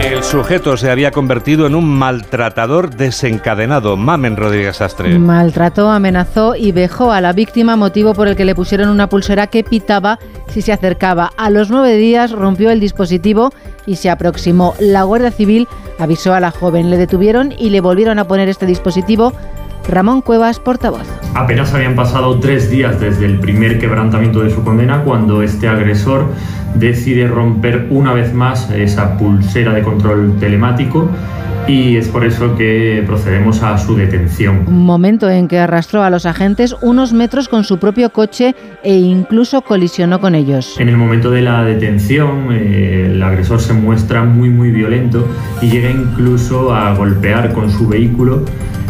El 0.00 0.22
sujeto 0.22 0.76
se 0.76 0.90
había 0.90 1.10
convertido 1.10 1.66
en 1.66 1.74
un 1.74 1.88
maltratador 1.88 2.94
desencadenado. 2.94 3.96
Mamen 3.96 4.36
Rodríguez 4.36 4.80
Astre. 4.80 5.18
Maltrató, 5.18 5.90
amenazó 5.90 6.54
y 6.54 6.70
vejó 6.70 7.12
a 7.12 7.20
la 7.20 7.32
víctima, 7.32 7.76
motivo 7.76 8.14
por 8.14 8.28
el 8.28 8.36
que 8.36 8.44
le 8.44 8.54
pusieron 8.54 8.88
una 8.88 9.08
pulsera 9.08 9.48
que 9.48 9.64
pitaba 9.64 10.18
si 10.48 10.62
se 10.62 10.72
acercaba. 10.72 11.32
A 11.36 11.50
los 11.50 11.70
nueve 11.70 11.96
días 11.96 12.30
rompió 12.30 12.70
el 12.70 12.80
dispositivo 12.80 13.52
y 13.86 13.96
se 13.96 14.08
aproximó. 14.08 14.74
La 14.78 15.02
Guardia 15.02 15.32
Civil 15.32 15.66
avisó 15.98 16.32
a 16.34 16.40
la 16.40 16.52
joven. 16.52 16.90
Le 16.90 16.96
detuvieron 16.96 17.52
y 17.58 17.70
le 17.70 17.80
volvieron 17.80 18.18
a 18.18 18.26
poner 18.26 18.48
este 18.48 18.66
dispositivo. 18.66 19.32
Ramón 19.88 20.22
Cuevas, 20.22 20.60
portavoz. 20.60 21.06
Apenas 21.34 21.72
habían 21.74 21.94
pasado 21.94 22.38
tres 22.40 22.70
días 22.70 23.00
desde 23.00 23.26
el 23.26 23.40
primer 23.40 23.78
quebrantamiento 23.78 24.40
de 24.40 24.50
su 24.50 24.62
condena 24.62 25.02
cuando 25.02 25.42
este 25.42 25.68
agresor 25.68 26.26
decide 26.74 27.26
romper 27.26 27.86
una 27.90 28.12
vez 28.12 28.32
más 28.32 28.70
esa 28.70 29.16
pulsera 29.16 29.72
de 29.72 29.82
control 29.82 30.36
telemático 30.38 31.08
y 31.66 31.96
es 31.96 32.08
por 32.08 32.24
eso 32.24 32.56
que 32.56 33.02
procedemos 33.06 33.62
a 33.62 33.78
su 33.78 33.94
detención. 33.94 34.64
Un 34.66 34.84
momento 34.84 35.30
en 35.30 35.48
que 35.48 35.58
arrastró 35.58 36.02
a 36.02 36.10
los 36.10 36.26
agentes 36.26 36.74
unos 36.82 37.12
metros 37.12 37.48
con 37.48 37.64
su 37.64 37.78
propio 37.78 38.10
coche 38.10 38.54
e 38.82 38.94
incluso 38.94 39.62
colisionó 39.62 40.20
con 40.20 40.34
ellos. 40.34 40.78
En 40.78 40.88
el 40.88 40.96
momento 40.96 41.30
de 41.30 41.42
la 41.42 41.64
detención, 41.64 42.48
eh, 42.50 43.10
el 43.12 43.22
agresor 43.22 43.60
se 43.60 43.72
muestra 43.72 44.24
muy 44.24 44.50
muy 44.50 44.70
violento 44.70 45.28
y 45.60 45.70
llega 45.70 45.90
incluso 45.90 46.74
a 46.74 46.94
golpear 46.94 47.52
con 47.52 47.70
su 47.70 47.88
vehículo 47.88 48.44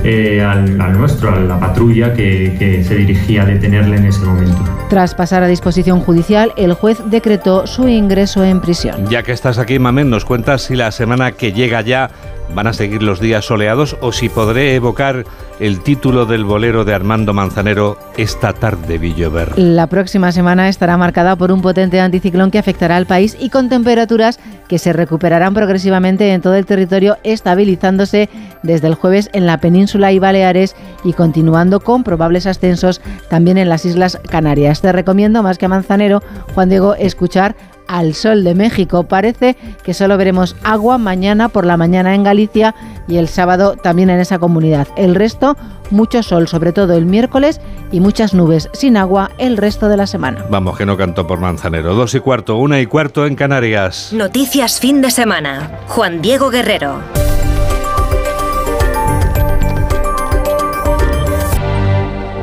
eh, 0.05 0.43
al, 0.43 0.81
al, 0.81 0.99
nuestro, 0.99 1.33
a 1.33 1.39
la 1.39 1.61
patrulla 1.61 2.12
que, 2.12 2.57
que 2.59 2.83
se 2.83 2.97
dirigía 2.97 3.43
a 3.43 3.47
detenerle 3.47 3.97
en 3.97 4.07
ese 4.07 4.25
momento. 4.25 4.59
Tras 4.89 5.15
pasar 5.15 5.43
a 5.45 5.47
disposición 5.47 6.01
judicial, 6.01 6.53
el 6.57 6.73
juez 6.75 7.01
decretó 7.07 7.67
su 7.73 7.88
ingreso 7.88 8.45
en 8.45 8.61
prisión. 8.61 9.09
Ya 9.09 9.23
que 9.23 9.33
estás 9.33 9.59
aquí, 9.59 9.79
Mamen, 9.79 10.11
nos 10.11 10.26
cuentas 10.26 10.62
si 10.62 10.76
la 10.76 10.93
semana 10.93 11.33
que 11.33 11.52
llega 11.52 11.81
ya 11.81 12.11
van 12.55 12.67
a 12.67 12.73
seguir 12.73 13.03
los 13.03 13.21
días 13.21 13.45
soleados 13.45 13.97
o 14.01 14.13
si 14.13 14.29
podré 14.29 14.75
evocar 14.75 15.25
el 15.61 15.81
título 15.81 16.27
del 16.27 16.45
bolero 16.45 16.85
de 16.85 16.95
Armando 16.95 17.33
Manzanero, 17.33 17.97
Esta 18.17 18.53
tarde 18.53 18.99
vi 18.99 19.15
llover. 19.15 19.59
La 19.59 19.87
próxima 19.87 20.33
semana 20.33 20.69
estará 20.69 20.97
marcada 20.97 21.37
por 21.37 21.53
un 21.53 21.63
potente 21.63 22.01
anticiclón 22.01 22.51
que 22.51 22.59
afectará 22.59 22.97
al 22.97 23.07
país 23.07 23.37
y 23.39 23.49
con 23.49 23.69
temperaturas 23.69 24.41
que 24.69 24.79
se 24.79 24.93
recuperarán 24.93 25.55
progresivamente 25.55 26.33
en 26.33 26.41
todo 26.41 26.55
el 26.55 26.67
territorio, 26.67 27.17
estabilizándose 27.23 28.29
desde 28.63 28.89
el 28.89 28.95
jueves 28.95 29.31
en 29.33 29.47
la 29.47 29.59
península 29.59 30.13
y 30.13 30.19
Baleares 30.19 30.75
y 31.05 31.13
continuando 31.13 31.81
con 31.81 32.05
probables 32.05 32.47
ascensos 32.47 33.01
también 33.29 33.59
en 33.59 33.69
las 33.69 33.85
Islas 33.85 34.19
Canarias. 34.29 34.81
Te 34.81 34.93
recomiendo, 34.93 35.43
más 35.43 35.59
que 35.59 35.67
a 35.67 35.69
Manzanero, 35.69 36.23
Juan 36.55 36.69
Diego, 36.69 36.95
escuchar 36.95 37.55
al 37.93 38.15
sol 38.15 38.43
de 38.43 38.55
México. 38.55 39.05
Parece 39.05 39.57
que 39.85 39.93
solo 39.93 40.17
veremos 40.17 40.57
agua 40.65 40.97
mañana 40.97 41.51
por 41.51 41.67
la 41.67 41.77
mañana 41.77 42.15
en 42.15 42.25
Galicia 42.25 42.75
y 43.07 43.19
el 43.19 43.29
sábado 43.29 43.77
también 43.77 44.09
en 44.09 44.19
esa 44.19 44.39
comunidad. 44.39 44.89
El 44.97 45.15
resto, 45.15 45.57
mucho 45.91 46.23
sol, 46.23 46.49
sobre 46.49 46.73
todo 46.73 46.97
el 46.97 47.05
miércoles, 47.05 47.61
y 47.93 48.01
muchas 48.01 48.33
nubes 48.33 48.71
sin 48.73 48.97
agua 48.97 49.31
el 49.37 49.59
resto 49.59 49.89
de 49.89 49.99
la 49.99 50.07
semana. 50.07 50.47
Vamos, 50.49 50.79
que 50.79 50.87
no 50.87 50.97
canto 50.97 51.27
por 51.27 51.39
Manzanero. 51.39 51.95
Dos 51.95 52.15
y 52.15 52.21
cuarto, 52.21 52.57
una 52.57 52.81
y 52.81 52.87
cuarto 52.87 53.27
en 53.27 53.37
Canarias. 53.37 54.11
Noticias 54.13 54.81
fin 54.81 55.03
de 55.03 55.11
semana. 55.11 55.79
Juan 55.89 56.23
Diego 56.23 56.49
Guerrero. 56.49 57.01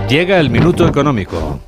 Llega 0.08 0.40
el 0.40 0.50
minuto 0.52 0.88
económico. 0.88 1.60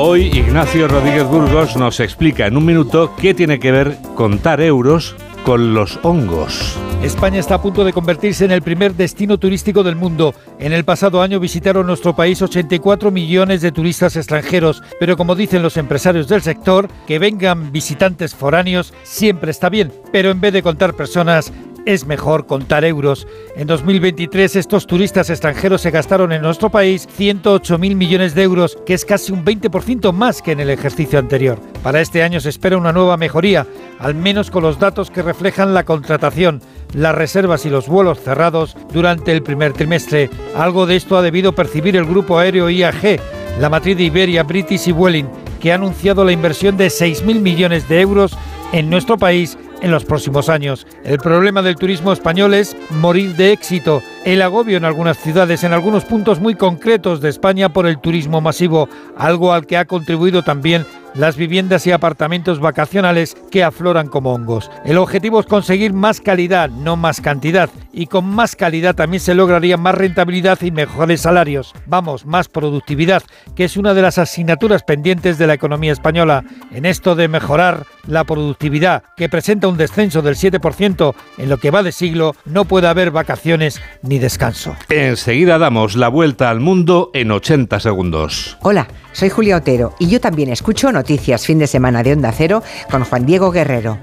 Hoy 0.00 0.26
Ignacio 0.26 0.86
Rodríguez 0.86 1.24
Burgos 1.24 1.76
nos 1.76 1.98
explica 1.98 2.46
en 2.46 2.56
un 2.56 2.64
minuto 2.64 3.16
qué 3.20 3.34
tiene 3.34 3.58
que 3.58 3.72
ver 3.72 3.98
contar 4.14 4.60
euros 4.60 5.16
con 5.44 5.74
los 5.74 5.98
hongos. 6.04 6.78
España 7.02 7.40
está 7.40 7.56
a 7.56 7.62
punto 7.62 7.84
de 7.84 7.92
convertirse 7.92 8.44
en 8.44 8.52
el 8.52 8.62
primer 8.62 8.94
destino 8.94 9.38
turístico 9.38 9.82
del 9.82 9.96
mundo. 9.96 10.34
En 10.60 10.72
el 10.72 10.84
pasado 10.84 11.20
año 11.20 11.40
visitaron 11.40 11.86
nuestro 11.86 12.14
país 12.14 12.40
84 12.40 13.10
millones 13.10 13.60
de 13.60 13.72
turistas 13.72 14.14
extranjeros, 14.14 14.82
pero 15.00 15.16
como 15.16 15.34
dicen 15.34 15.62
los 15.62 15.76
empresarios 15.76 16.28
del 16.28 16.42
sector, 16.42 16.88
que 17.08 17.18
vengan 17.18 17.72
visitantes 17.72 18.36
foráneos 18.36 18.94
siempre 19.02 19.50
está 19.50 19.68
bien, 19.68 19.92
pero 20.12 20.30
en 20.30 20.40
vez 20.40 20.52
de 20.52 20.62
contar 20.62 20.94
personas, 20.94 21.52
es 21.88 22.06
mejor 22.06 22.44
contar 22.44 22.84
euros. 22.84 23.26
En 23.56 23.66
2023 23.66 24.56
estos 24.56 24.86
turistas 24.86 25.30
extranjeros 25.30 25.80
se 25.80 25.90
gastaron 25.90 26.32
en 26.32 26.42
nuestro 26.42 26.68
país 26.68 27.08
108.000 27.18 27.94
millones 27.94 28.34
de 28.34 28.42
euros, 28.42 28.76
que 28.84 28.92
es 28.92 29.06
casi 29.06 29.32
un 29.32 29.42
20% 29.42 30.12
más 30.12 30.42
que 30.42 30.52
en 30.52 30.60
el 30.60 30.68
ejercicio 30.68 31.18
anterior. 31.18 31.58
Para 31.82 32.02
este 32.02 32.22
año 32.22 32.40
se 32.40 32.50
espera 32.50 32.76
una 32.76 32.92
nueva 32.92 33.16
mejoría, 33.16 33.66
al 33.98 34.14
menos 34.14 34.50
con 34.50 34.64
los 34.64 34.78
datos 34.78 35.10
que 35.10 35.22
reflejan 35.22 35.72
la 35.72 35.84
contratación, 35.84 36.60
las 36.92 37.14
reservas 37.14 37.64
y 37.64 37.70
los 37.70 37.88
vuelos 37.88 38.20
cerrados 38.20 38.76
durante 38.92 39.32
el 39.32 39.42
primer 39.42 39.72
trimestre. 39.72 40.28
Algo 40.54 40.84
de 40.84 40.96
esto 40.96 41.16
ha 41.16 41.22
debido 41.22 41.54
percibir 41.54 41.96
el 41.96 42.04
grupo 42.04 42.38
aéreo 42.38 42.68
IAG, 42.68 43.18
la 43.60 43.70
matriz 43.70 43.96
de 43.96 44.04
Iberia, 44.04 44.42
British 44.42 44.88
y 44.88 44.92
Vueling 44.92 45.26
que 45.58 45.72
ha 45.72 45.76
anunciado 45.76 46.24
la 46.24 46.32
inversión 46.32 46.76
de 46.76 46.86
6.000 46.86 47.40
millones 47.40 47.88
de 47.88 48.00
euros 48.00 48.36
en 48.72 48.90
nuestro 48.90 49.16
país 49.16 49.58
en 49.80 49.90
los 49.90 50.04
próximos 50.04 50.48
años. 50.48 50.86
El 51.04 51.18
problema 51.18 51.62
del 51.62 51.76
turismo 51.76 52.12
español 52.12 52.54
es 52.54 52.76
morir 52.90 53.36
de 53.36 53.52
éxito, 53.52 54.02
el 54.24 54.42
agobio 54.42 54.76
en 54.76 54.84
algunas 54.84 55.18
ciudades, 55.18 55.64
en 55.64 55.72
algunos 55.72 56.04
puntos 56.04 56.40
muy 56.40 56.54
concretos 56.54 57.20
de 57.20 57.28
España 57.28 57.68
por 57.70 57.86
el 57.86 57.98
turismo 57.98 58.40
masivo, 58.40 58.88
algo 59.16 59.52
al 59.52 59.66
que 59.66 59.76
ha 59.76 59.86
contribuido 59.86 60.42
también 60.42 60.84
las 61.14 61.36
viviendas 61.36 61.86
y 61.86 61.92
apartamentos 61.92 62.60
vacacionales 62.60 63.36
que 63.50 63.64
afloran 63.64 64.08
como 64.08 64.34
hongos. 64.34 64.70
El 64.84 64.98
objetivo 64.98 65.40
es 65.40 65.46
conseguir 65.46 65.92
más 65.92 66.20
calidad, 66.20 66.68
no 66.70 66.96
más 66.96 67.20
cantidad, 67.20 67.70
y 67.92 68.06
con 68.06 68.24
más 68.26 68.54
calidad 68.54 68.94
también 68.94 69.20
se 69.20 69.34
lograría 69.34 69.76
más 69.76 69.94
rentabilidad 69.94 70.60
y 70.62 70.70
mejores 70.70 71.22
salarios. 71.22 71.72
Vamos, 71.86 72.26
más 72.26 72.48
productividad, 72.48 73.22
que 73.56 73.64
es 73.64 73.76
una 73.76 73.94
de 73.94 74.02
las 74.02 74.18
asignaturas 74.18 74.82
pendientes 74.82 75.38
de 75.38 75.46
la 75.46 75.54
economía 75.54 75.92
española. 75.92 76.44
En 76.70 76.86
esto 76.86 77.14
de 77.14 77.28
mejorar 77.28 77.84
la 78.08 78.24
productividad, 78.24 79.04
que 79.16 79.28
presenta 79.28 79.68
un 79.68 79.76
descenso 79.76 80.22
del 80.22 80.34
7% 80.34 81.14
en 81.36 81.48
lo 81.48 81.58
que 81.58 81.70
va 81.70 81.84
de 81.84 81.92
siglo, 81.92 82.34
no 82.44 82.64
puede 82.64 82.88
haber 82.88 83.12
vacaciones 83.12 83.80
ni 84.02 84.18
descanso. 84.18 84.74
Enseguida 84.88 85.58
damos 85.58 85.94
la 85.94 86.08
vuelta 86.08 86.50
al 86.50 86.58
mundo 86.58 87.10
en 87.14 87.30
80 87.30 87.78
segundos. 87.78 88.58
Hola, 88.62 88.88
soy 89.12 89.28
Julia 89.28 89.58
Otero 89.58 89.94
y 89.98 90.08
yo 90.08 90.20
también 90.20 90.48
escucho 90.48 90.90
Noticias 90.90 91.46
Fin 91.46 91.58
de 91.58 91.66
Semana 91.66 92.02
de 92.02 92.14
Onda 92.14 92.32
Cero 92.32 92.62
con 92.90 93.04
Juan 93.04 93.26
Diego 93.26 93.52
Guerrero. 93.52 93.98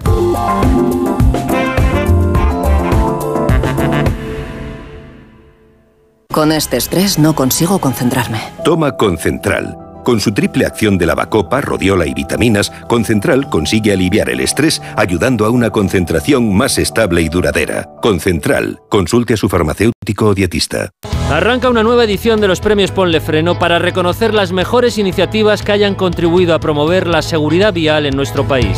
Con 6.31 6.51
este 6.51 6.75
estrés 6.75 7.17
no 7.17 7.33
consigo 7.33 7.79
concentrarme. 7.79 8.41
Toma 8.65 8.97
Concentral. 8.97 9.84
Con 10.05 10.19
su 10.19 10.33
triple 10.33 10.67
acción 10.67 10.99
de 10.99 11.07
lavacopa, 11.07 11.61
rodiola 11.61 12.05
y 12.05 12.13
vitaminas, 12.13 12.71
Concentral 12.87 13.49
consigue 13.49 13.91
aliviar 13.91 14.29
el 14.29 14.39
estrés 14.39 14.79
ayudando 14.95 15.47
a 15.47 15.49
una 15.49 15.71
concentración 15.71 16.55
más 16.55 16.77
estable 16.77 17.23
y 17.23 17.27
duradera. 17.27 17.89
Concentral. 18.03 18.79
Consulte 18.87 19.33
a 19.33 19.37
su 19.37 19.49
farmacéutico 19.49 20.27
o 20.27 20.35
dietista. 20.35 20.91
Arranca 21.31 21.71
una 21.71 21.81
nueva 21.81 22.03
edición 22.03 22.39
de 22.39 22.47
los 22.47 22.59
premios 22.59 22.91
Ponle 22.91 23.19
Freno 23.19 23.57
para 23.57 23.79
reconocer 23.79 24.35
las 24.35 24.51
mejores 24.51 24.99
iniciativas 24.99 25.63
que 25.63 25.71
hayan 25.71 25.95
contribuido 25.95 26.53
a 26.53 26.59
promover 26.59 27.07
la 27.07 27.23
seguridad 27.23 27.73
vial 27.73 28.05
en 28.05 28.15
nuestro 28.15 28.47
país. 28.47 28.77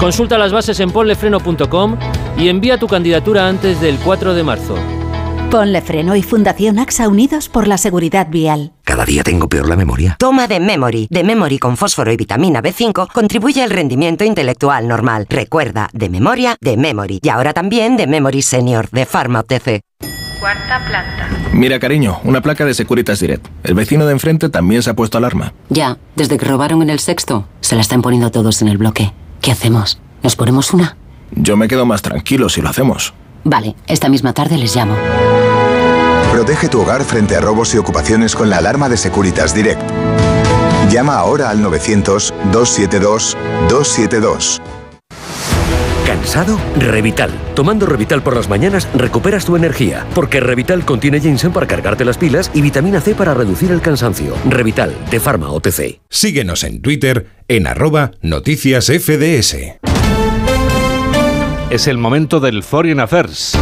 Consulta 0.00 0.38
las 0.38 0.52
bases 0.52 0.80
en 0.80 0.90
ponlefreno.com 0.90 1.98
y 2.38 2.48
envía 2.48 2.78
tu 2.78 2.86
candidatura 2.86 3.46
antes 3.46 3.78
del 3.82 3.98
4 3.98 4.32
de 4.32 4.42
marzo. 4.42 4.95
Ponle 5.50 5.80
Freno 5.80 6.16
y 6.16 6.22
Fundación 6.22 6.78
AXA 6.80 7.08
Unidos 7.08 7.48
por 7.48 7.68
la 7.68 7.78
Seguridad 7.78 8.26
Vial. 8.28 8.72
Cada 8.84 9.04
día 9.04 9.22
tengo 9.22 9.48
peor 9.48 9.68
la 9.68 9.76
memoria. 9.76 10.16
Toma 10.18 10.48
de 10.48 10.58
Memory. 10.58 11.06
De 11.08 11.22
Memory 11.22 11.58
con 11.58 11.76
fósforo 11.76 12.12
y 12.12 12.16
vitamina 12.16 12.60
B5 12.60 13.12
contribuye 13.12 13.62
al 13.62 13.70
rendimiento 13.70 14.24
intelectual 14.24 14.88
normal. 14.88 15.26
Recuerda, 15.30 15.88
de 15.92 16.10
memoria, 16.10 16.56
de 16.60 16.76
Memory. 16.76 17.20
Y 17.22 17.28
ahora 17.28 17.52
también 17.52 17.96
de 17.96 18.08
Memory 18.08 18.42
Senior, 18.42 18.90
de 18.90 19.06
Pharma 19.06 19.40
OTC. 19.40 19.80
Cuarta 20.40 20.84
planta. 20.86 21.28
Mira, 21.52 21.78
cariño, 21.78 22.18
una 22.24 22.42
placa 22.42 22.64
de 22.64 22.74
Securitas 22.74 23.20
Direct. 23.20 23.46
El 23.62 23.74
vecino 23.74 24.04
de 24.04 24.12
enfrente 24.12 24.48
también 24.48 24.82
se 24.82 24.90
ha 24.90 24.94
puesto 24.94 25.16
alarma. 25.16 25.54
Ya, 25.70 25.96
desde 26.16 26.38
que 26.38 26.44
robaron 26.44 26.82
en 26.82 26.90
el 26.90 26.98
sexto, 26.98 27.46
se 27.60 27.76
la 27.76 27.80
están 27.80 28.02
poniendo 28.02 28.30
todos 28.32 28.60
en 28.62 28.68
el 28.68 28.78
bloque. 28.78 29.12
¿Qué 29.40 29.52
hacemos? 29.52 30.00
¿Nos 30.22 30.34
ponemos 30.34 30.74
una? 30.74 30.96
Yo 31.30 31.56
me 31.56 31.68
quedo 31.68 31.86
más 31.86 32.02
tranquilo 32.02 32.48
si 32.48 32.60
lo 32.60 32.68
hacemos. 32.68 33.14
Vale, 33.46 33.74
esta 33.86 34.08
misma 34.08 34.34
tarde 34.34 34.58
les 34.58 34.74
llamo. 34.74 34.96
Protege 36.32 36.68
tu 36.68 36.82
hogar 36.82 37.04
frente 37.04 37.36
a 37.36 37.40
robos 37.40 37.72
y 37.74 37.78
ocupaciones 37.78 38.34
con 38.34 38.50
la 38.50 38.58
alarma 38.58 38.88
de 38.88 38.96
Securitas 38.96 39.54
Direct. 39.54 39.80
Llama 40.90 41.14
ahora 41.14 41.50
al 41.50 41.62
900-272-272. 41.62 44.60
¿Cansado? 46.06 46.58
Revital. 46.76 47.30
Tomando 47.54 47.86
Revital 47.86 48.20
por 48.22 48.34
las 48.34 48.48
mañanas 48.48 48.88
recuperas 48.94 49.44
tu 49.44 49.54
energía, 49.54 50.04
porque 50.12 50.40
Revital 50.40 50.84
contiene 50.84 51.20
ginseng 51.20 51.52
para 51.52 51.68
cargarte 51.68 52.04
las 52.04 52.18
pilas 52.18 52.50
y 52.52 52.62
vitamina 52.62 53.00
C 53.00 53.14
para 53.14 53.32
reducir 53.32 53.70
el 53.70 53.80
cansancio. 53.80 54.34
Revital, 54.48 54.92
de 55.08 55.20
Pharma 55.20 55.52
OTC. 55.52 56.00
Síguenos 56.10 56.64
en 56.64 56.82
Twitter 56.82 57.28
en 57.46 57.68
arroba 57.68 58.10
noticias 58.22 58.86
FDS. 58.86 59.78
Es 61.68 61.88
el 61.88 61.98
momento 61.98 62.38
del 62.38 62.62
Foreign 62.62 63.00
Affairs. 63.00 63.58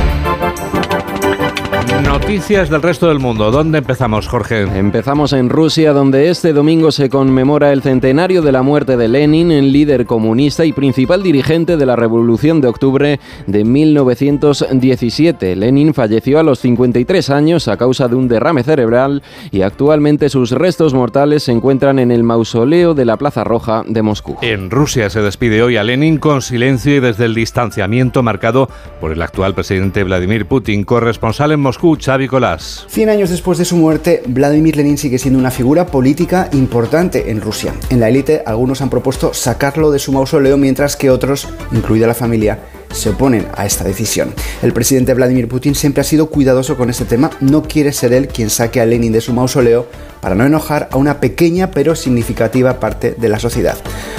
Noticias 2.05 2.71
del 2.71 2.83
resto 2.83 3.09
del 3.09 3.19
mundo. 3.19 3.51
¿Dónde 3.51 3.79
empezamos, 3.79 4.29
Jorge? 4.29 4.62
Empezamos 4.62 5.33
en 5.33 5.49
Rusia, 5.49 5.93
donde 5.93 6.31
este 6.31 6.53
domingo 6.53 6.93
se 6.93 7.09
conmemora 7.09 7.73
el 7.73 7.83
centenario 7.83 8.43
de 8.43 8.53
la 8.53 8.62
muerte 8.62 8.97
de 8.97 9.09
Lenin, 9.09 9.51
el 9.51 9.73
líder 9.73 10.07
comunista 10.07 10.64
y 10.64 10.73
principal 10.73 11.23
dirigente 11.23 11.77
de 11.77 11.87
la 11.87 11.97
Revolución 11.97 12.61
de 12.61 12.69
Octubre 12.69 13.21
de 13.47 13.64
1917. 13.64 15.57
Lenin 15.57 15.95
falleció 15.95 16.38
a 16.38 16.43
los 16.43 16.61
53 16.61 17.31
años 17.31 17.69
a 17.69 17.77
causa 17.77 18.09
de 18.09 18.14
un 18.14 18.29
derrame 18.29 18.62
cerebral 18.62 19.23
y 19.51 19.62
actualmente 19.62 20.29
sus 20.29 20.51
restos 20.51 20.95
mortales 20.95 21.45
se 21.45 21.53
encuentran 21.53 21.99
en 21.99 22.11
el 22.11 22.23
mausoleo 22.23 22.95
de 22.95 23.05
la 23.05 23.17
Plaza 23.17 23.45
Roja 23.45 23.83
de 23.87 24.03
Moscú. 24.03 24.37
En 24.43 24.71
Rusia 24.71 25.11
se 25.11 25.21
despide 25.21 25.62
hoy 25.62 25.77
a 25.77 25.85
Lenin 25.85 26.19
con 26.19 26.43
silencio 26.43 26.97
y 26.97 27.01
desde 27.01 27.25
el 27.25 27.35
distanciamiento 27.35 28.23
marcado 28.23 28.69
por 29.01 29.12
el 29.12 29.23
actual 29.23 29.55
presidente 29.55 30.05
Vladimir 30.05 30.47
Putin, 30.47 30.85
corresponsal 30.85 31.53
en 31.53 31.61
Moscú. 31.61 31.93
Xavi 32.02 32.28
Colás. 32.28 32.85
Cien 32.88 33.09
años 33.09 33.30
después 33.30 33.59
de 33.59 33.64
su 33.64 33.76
muerte, 33.76 34.22
Vladimir 34.26 34.76
Lenin 34.76 34.98
sigue 34.98 35.18
siendo 35.18 35.38
una 35.38 35.50
figura 35.50 35.87
política 35.87 36.48
importante 36.52 37.30
en 37.30 37.40
Rusia. 37.40 37.74
En 37.90 38.00
la 38.00 38.09
élite, 38.09 38.42
algunos 38.46 38.80
han 38.80 38.90
propuesto 38.90 39.35
sacarlo 39.35 39.90
de 39.90 39.98
su 39.98 40.12
mausoleo, 40.12 40.57
mientras 40.57 40.96
que 40.96 41.11
otros, 41.11 41.48
incluida 41.72 42.07
la 42.07 42.14
familia, 42.14 42.59
se 42.94 43.11
oponen 43.11 43.46
a 43.54 43.66
esta 43.66 43.85
decisión. 43.85 44.33
El 44.62 44.72
presidente 44.72 45.14
Vladimir 45.14 45.48
Putin 45.48 45.74
siempre 45.74 46.00
ha 46.00 46.04
sido 46.04 46.30
cuidadoso 46.30 46.76
con 46.76 46.90
este 46.90 47.04
tema, 47.04 47.30
no 47.40 47.62
quiere 47.62 47.92
ser 47.92 48.12
él 48.12 48.28
quien 48.28 48.50
saque 48.50 48.80
a 48.80 48.87
Lenin 48.87 49.12
de 49.12 49.20
su 49.20 49.33
mausoleo 49.33 49.87
para 50.20 50.35
no 50.35 50.46
enojar 50.46 50.88
a 50.90 50.96
una 50.96 51.20
pequeña 51.20 51.70
pero 51.70 51.94
significativa 51.94 52.80
parte 52.80 53.14
de 53.18 53.28
la 53.28 53.38
sociedad. 53.38 53.76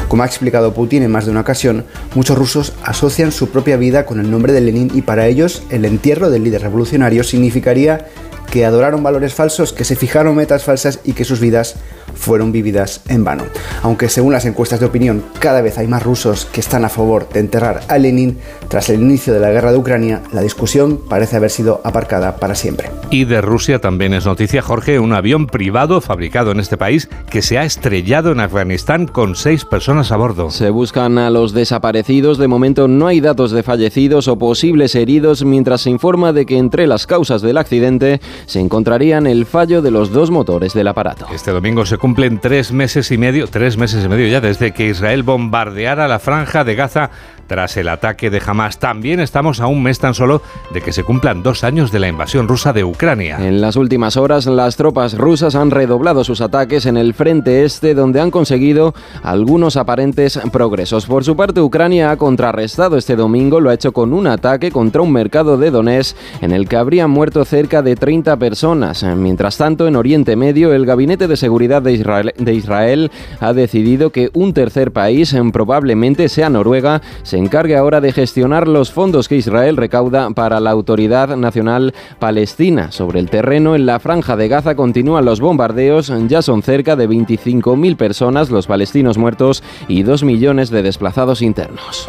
Como 0.08 0.24
ha 0.24 0.28
explicado 0.28 0.74
Putin 0.74 1.04
en 1.04 1.12
más 1.12 1.26
de 1.26 1.32
una 1.32 1.42
ocasión, 1.42 1.86
muchos 2.14 2.38
rusos 2.38 2.74
asocian 2.84 3.32
su 3.32 3.50
propia 3.50 3.78
vida 3.78 4.06
con 4.06 4.20
el 4.20 4.30
nombre 4.30 4.54
de 4.54 4.62
Lenin 4.62 4.92
y 4.94 5.02
para 5.02 5.28
ellos 5.28 5.64
el 5.70 5.86
entierro 5.86 6.30
del 6.30 6.44
líder 6.44 6.62
revolucionario 6.62 7.24
significaría 7.24 8.06
que 8.52 8.66
adoraron 8.66 9.04
valores 9.04 9.34
falsos, 9.34 9.74
que 9.74 9.84
se 9.84 9.96
fijaron 9.96 10.36
metas 10.36 10.64
falsas 10.64 11.00
y 11.04 11.14
que 11.14 11.26
sus 11.26 11.40
vidas 11.40 11.76
fueron 12.16 12.52
vividas 12.52 13.02
en 13.08 13.24
vano. 13.24 13.44
Aunque 13.84 14.10
según 14.10 14.34
las 14.34 14.46
encuestas 14.46 14.80
de 14.80 14.86
opinión 14.86 15.24
cada 15.40 15.62
vez 15.62 15.78
hay 15.78 15.88
más 15.88 16.04
rusos 16.04 16.46
que 16.46 16.60
están 16.60 16.86
a 16.86 16.90
favor 16.90 17.30
de 17.30 17.40
enterrar 17.40 17.82
a 17.88 17.98
Lenin, 17.98 18.38
tras 18.68 18.90
el 18.90 19.02
inicio 19.02 19.34
de 19.34 19.40
la 19.40 19.52
guerra 19.52 19.72
de 19.72 19.78
Ucrania, 19.78 20.22
la 20.34 20.42
discusión 20.42 21.00
parece 21.08 21.36
haber 21.36 21.52
sido 21.52 21.82
aparcada 21.84 22.38
para 22.38 22.56
siempre. 22.56 22.90
Y 23.12 23.26
de 23.26 23.42
Rusia 23.42 23.80
también 23.80 24.14
es 24.14 24.26
noticia, 24.26 24.62
Jorge, 24.62 25.00
un 25.00 25.14
avión 25.14 25.48
privado 25.48 26.02
fabricado 26.02 26.52
en 26.52 26.60
este 26.60 26.78
país 26.78 27.08
que 27.30 27.42
se 27.42 27.58
ha 27.58 27.64
estrellado 27.64 28.32
en 28.32 28.40
Afganistán 28.40 29.08
con 29.08 29.36
seis 29.36 29.66
personas 29.66 30.12
a 30.12 30.18
bordo. 30.18 30.50
Se 30.50 30.70
buscan 30.70 31.18
a 31.18 31.30
los 31.30 31.54
desaparecidos, 31.54 32.38
de 32.38 32.48
momento 32.48 32.88
no 32.88 33.08
hay 33.08 33.22
datos 33.22 33.52
de 33.52 33.64
fallecidos 33.64 34.28
o 34.28 34.38
posibles 34.38 34.96
heridos, 34.96 35.44
mientras 35.44 35.82
se 35.82 35.90
informa 35.90 36.34
de 36.34 36.46
que 36.46 36.58
entre 36.58 36.88
las 36.88 37.08
causas 37.08 37.42
del 37.42 37.58
accidente 37.58 38.20
se 38.46 38.60
encontrarían 38.60 39.28
el 39.28 39.46
fallo 39.46 39.82
de 39.82 39.92
los 39.92 40.12
dos 40.12 40.32
motores 40.32 40.74
del 40.74 40.88
aparato. 40.88 41.28
Este 41.34 41.52
domingo 41.52 41.86
se 41.86 41.98
cumplen 42.06 42.38
tres 42.38 42.72
meses 42.72 43.10
y 43.10 43.18
medio, 43.18 43.48
tres 43.48 43.78
meses 43.78 44.06
y 44.06 44.08
medio 44.08 44.28
ya 44.28 44.40
desde 44.40 44.74
que 44.74 44.90
Israel 44.90 45.24
bombardeara 45.24 46.08
la 46.08 46.20
franja 46.20 46.64
de 46.64 46.76
Gaza 46.76 47.10
tras 47.48 47.78
el 47.78 47.90
ataque 47.90 48.30
de 48.30 48.42
Hamas. 48.46 48.80
También 48.80 49.20
estamos 49.20 49.60
a 49.60 49.68
un 49.68 49.84
mes 49.84 50.00
tan 50.00 50.14
solo 50.14 50.42
de 50.74 50.82
que 50.82 50.92
se 50.92 51.04
cumplan 51.04 51.44
dos 51.44 51.64
años 51.64 51.92
de 51.92 52.00
la 52.00 52.08
invasión 52.08 52.48
rusa 52.48 52.74
de 52.74 52.84
Ucrania. 52.84 53.38
En 53.40 53.62
las 53.62 53.76
últimas 53.76 54.18
horas, 54.18 54.46
las 54.46 54.76
tropas 54.76 55.18
rusas 55.18 55.56
han 55.56 55.72
redoblado 55.72 56.24
sus 56.24 56.42
ataques 56.42 56.86
en 56.86 56.98
el 56.98 57.14
frente 57.14 57.66
este, 57.66 57.94
donde 57.94 58.22
han 58.22 58.32
conseguido 58.32 58.94
algunos 59.24 59.78
aparentes 59.78 60.40
progresos. 60.52 61.06
Por 61.06 61.24
su 61.24 61.36
parte, 61.36 61.62
Ucrania 61.62 62.12
ha 62.12 62.18
contrarrestado 62.18 62.98
este 62.98 63.16
domingo, 63.16 63.60
lo 63.60 63.70
ha 63.70 63.76
hecho 63.76 63.92
con 63.92 64.14
un 64.14 64.28
ataque 64.28 64.72
contra 64.72 65.02
un 65.02 65.12
mercado 65.12 65.58
de 65.58 65.72
Donetsk 65.72 66.16
en 66.42 66.52
el 66.52 66.68
que 66.68 66.78
habrían 66.78 67.10
muerto 67.10 67.46
cerca 67.46 67.82
de 67.82 67.96
30 67.96 68.38
personas. 68.38 69.04
Mientras 69.04 69.58
tanto, 69.58 69.88
en 69.88 69.96
Oriente 69.96 70.36
Medio, 70.36 70.74
el 70.74 70.86
Gabinete 70.86 71.28
de 71.28 71.38
Seguridad 71.38 71.82
de 71.82 71.95
Israel, 71.96 72.34
de 72.38 72.54
Israel 72.54 73.12
ha 73.40 73.54
decidido 73.54 74.12
que 74.12 74.30
un 74.34 74.54
tercer 74.54 74.92
país, 74.92 75.36
probablemente 75.52 76.30
sea 76.30 76.50
Noruega, 76.50 77.02
se 77.24 77.38
encargue 77.38 77.76
ahora 77.76 78.02
de 78.02 78.12
gestionar 78.12 78.68
los 78.68 78.92
fondos 78.92 79.28
que 79.28 79.36
Israel 79.36 79.78
recauda 79.78 80.30
para 80.32 80.60
la 80.60 80.72
Autoridad 80.72 81.36
Nacional 81.36 81.94
Palestina. 82.20 82.92
Sobre 82.92 83.20
el 83.20 83.30
terreno, 83.30 83.76
en 83.76 83.86
la 83.86 84.00
franja 84.00 84.36
de 84.36 84.48
Gaza 84.48 84.76
continúan 84.76 85.26
los 85.26 85.40
bombardeos, 85.40 86.12
ya 86.28 86.42
son 86.42 86.62
cerca 86.62 86.96
de 86.96 87.10
25.000 87.10 87.96
personas 87.98 88.50
los 88.50 88.68
palestinos 88.68 89.18
muertos 89.18 89.64
y 89.88 90.04
2 90.04 90.24
millones 90.24 90.70
de 90.70 90.84
desplazados 90.84 91.42
internos. 91.42 92.08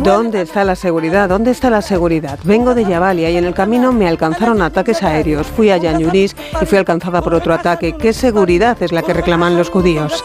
¿Dónde 0.00 0.42
está 0.42 0.64
la 0.64 0.74
seguridad? 0.74 1.28
¿Dónde 1.28 1.50
está 1.50 1.70
la 1.70 1.82
seguridad? 1.82 2.38
Vengo 2.44 2.74
de 2.74 2.84
Yabalia 2.84 3.30
y 3.30 3.36
en 3.36 3.44
el 3.44 3.54
camino 3.54 3.92
me 3.92 4.08
alcanzaron 4.08 4.62
ataques 4.62 5.02
aéreos. 5.02 5.46
Fui 5.46 5.70
a 5.70 5.76
Yanyuris 5.76 6.34
y 6.60 6.66
fui 6.66 6.78
alcanzada 6.78 7.22
por 7.22 7.34
otro 7.34 7.54
ataque. 7.54 7.92
¿Qué 7.92 8.12
seguridad 8.12 8.82
es 8.82 8.92
la 8.92 9.02
que 9.02 9.09
que 9.10 9.14
reclaman 9.14 9.56
los 9.56 9.70
judíos. 9.70 10.22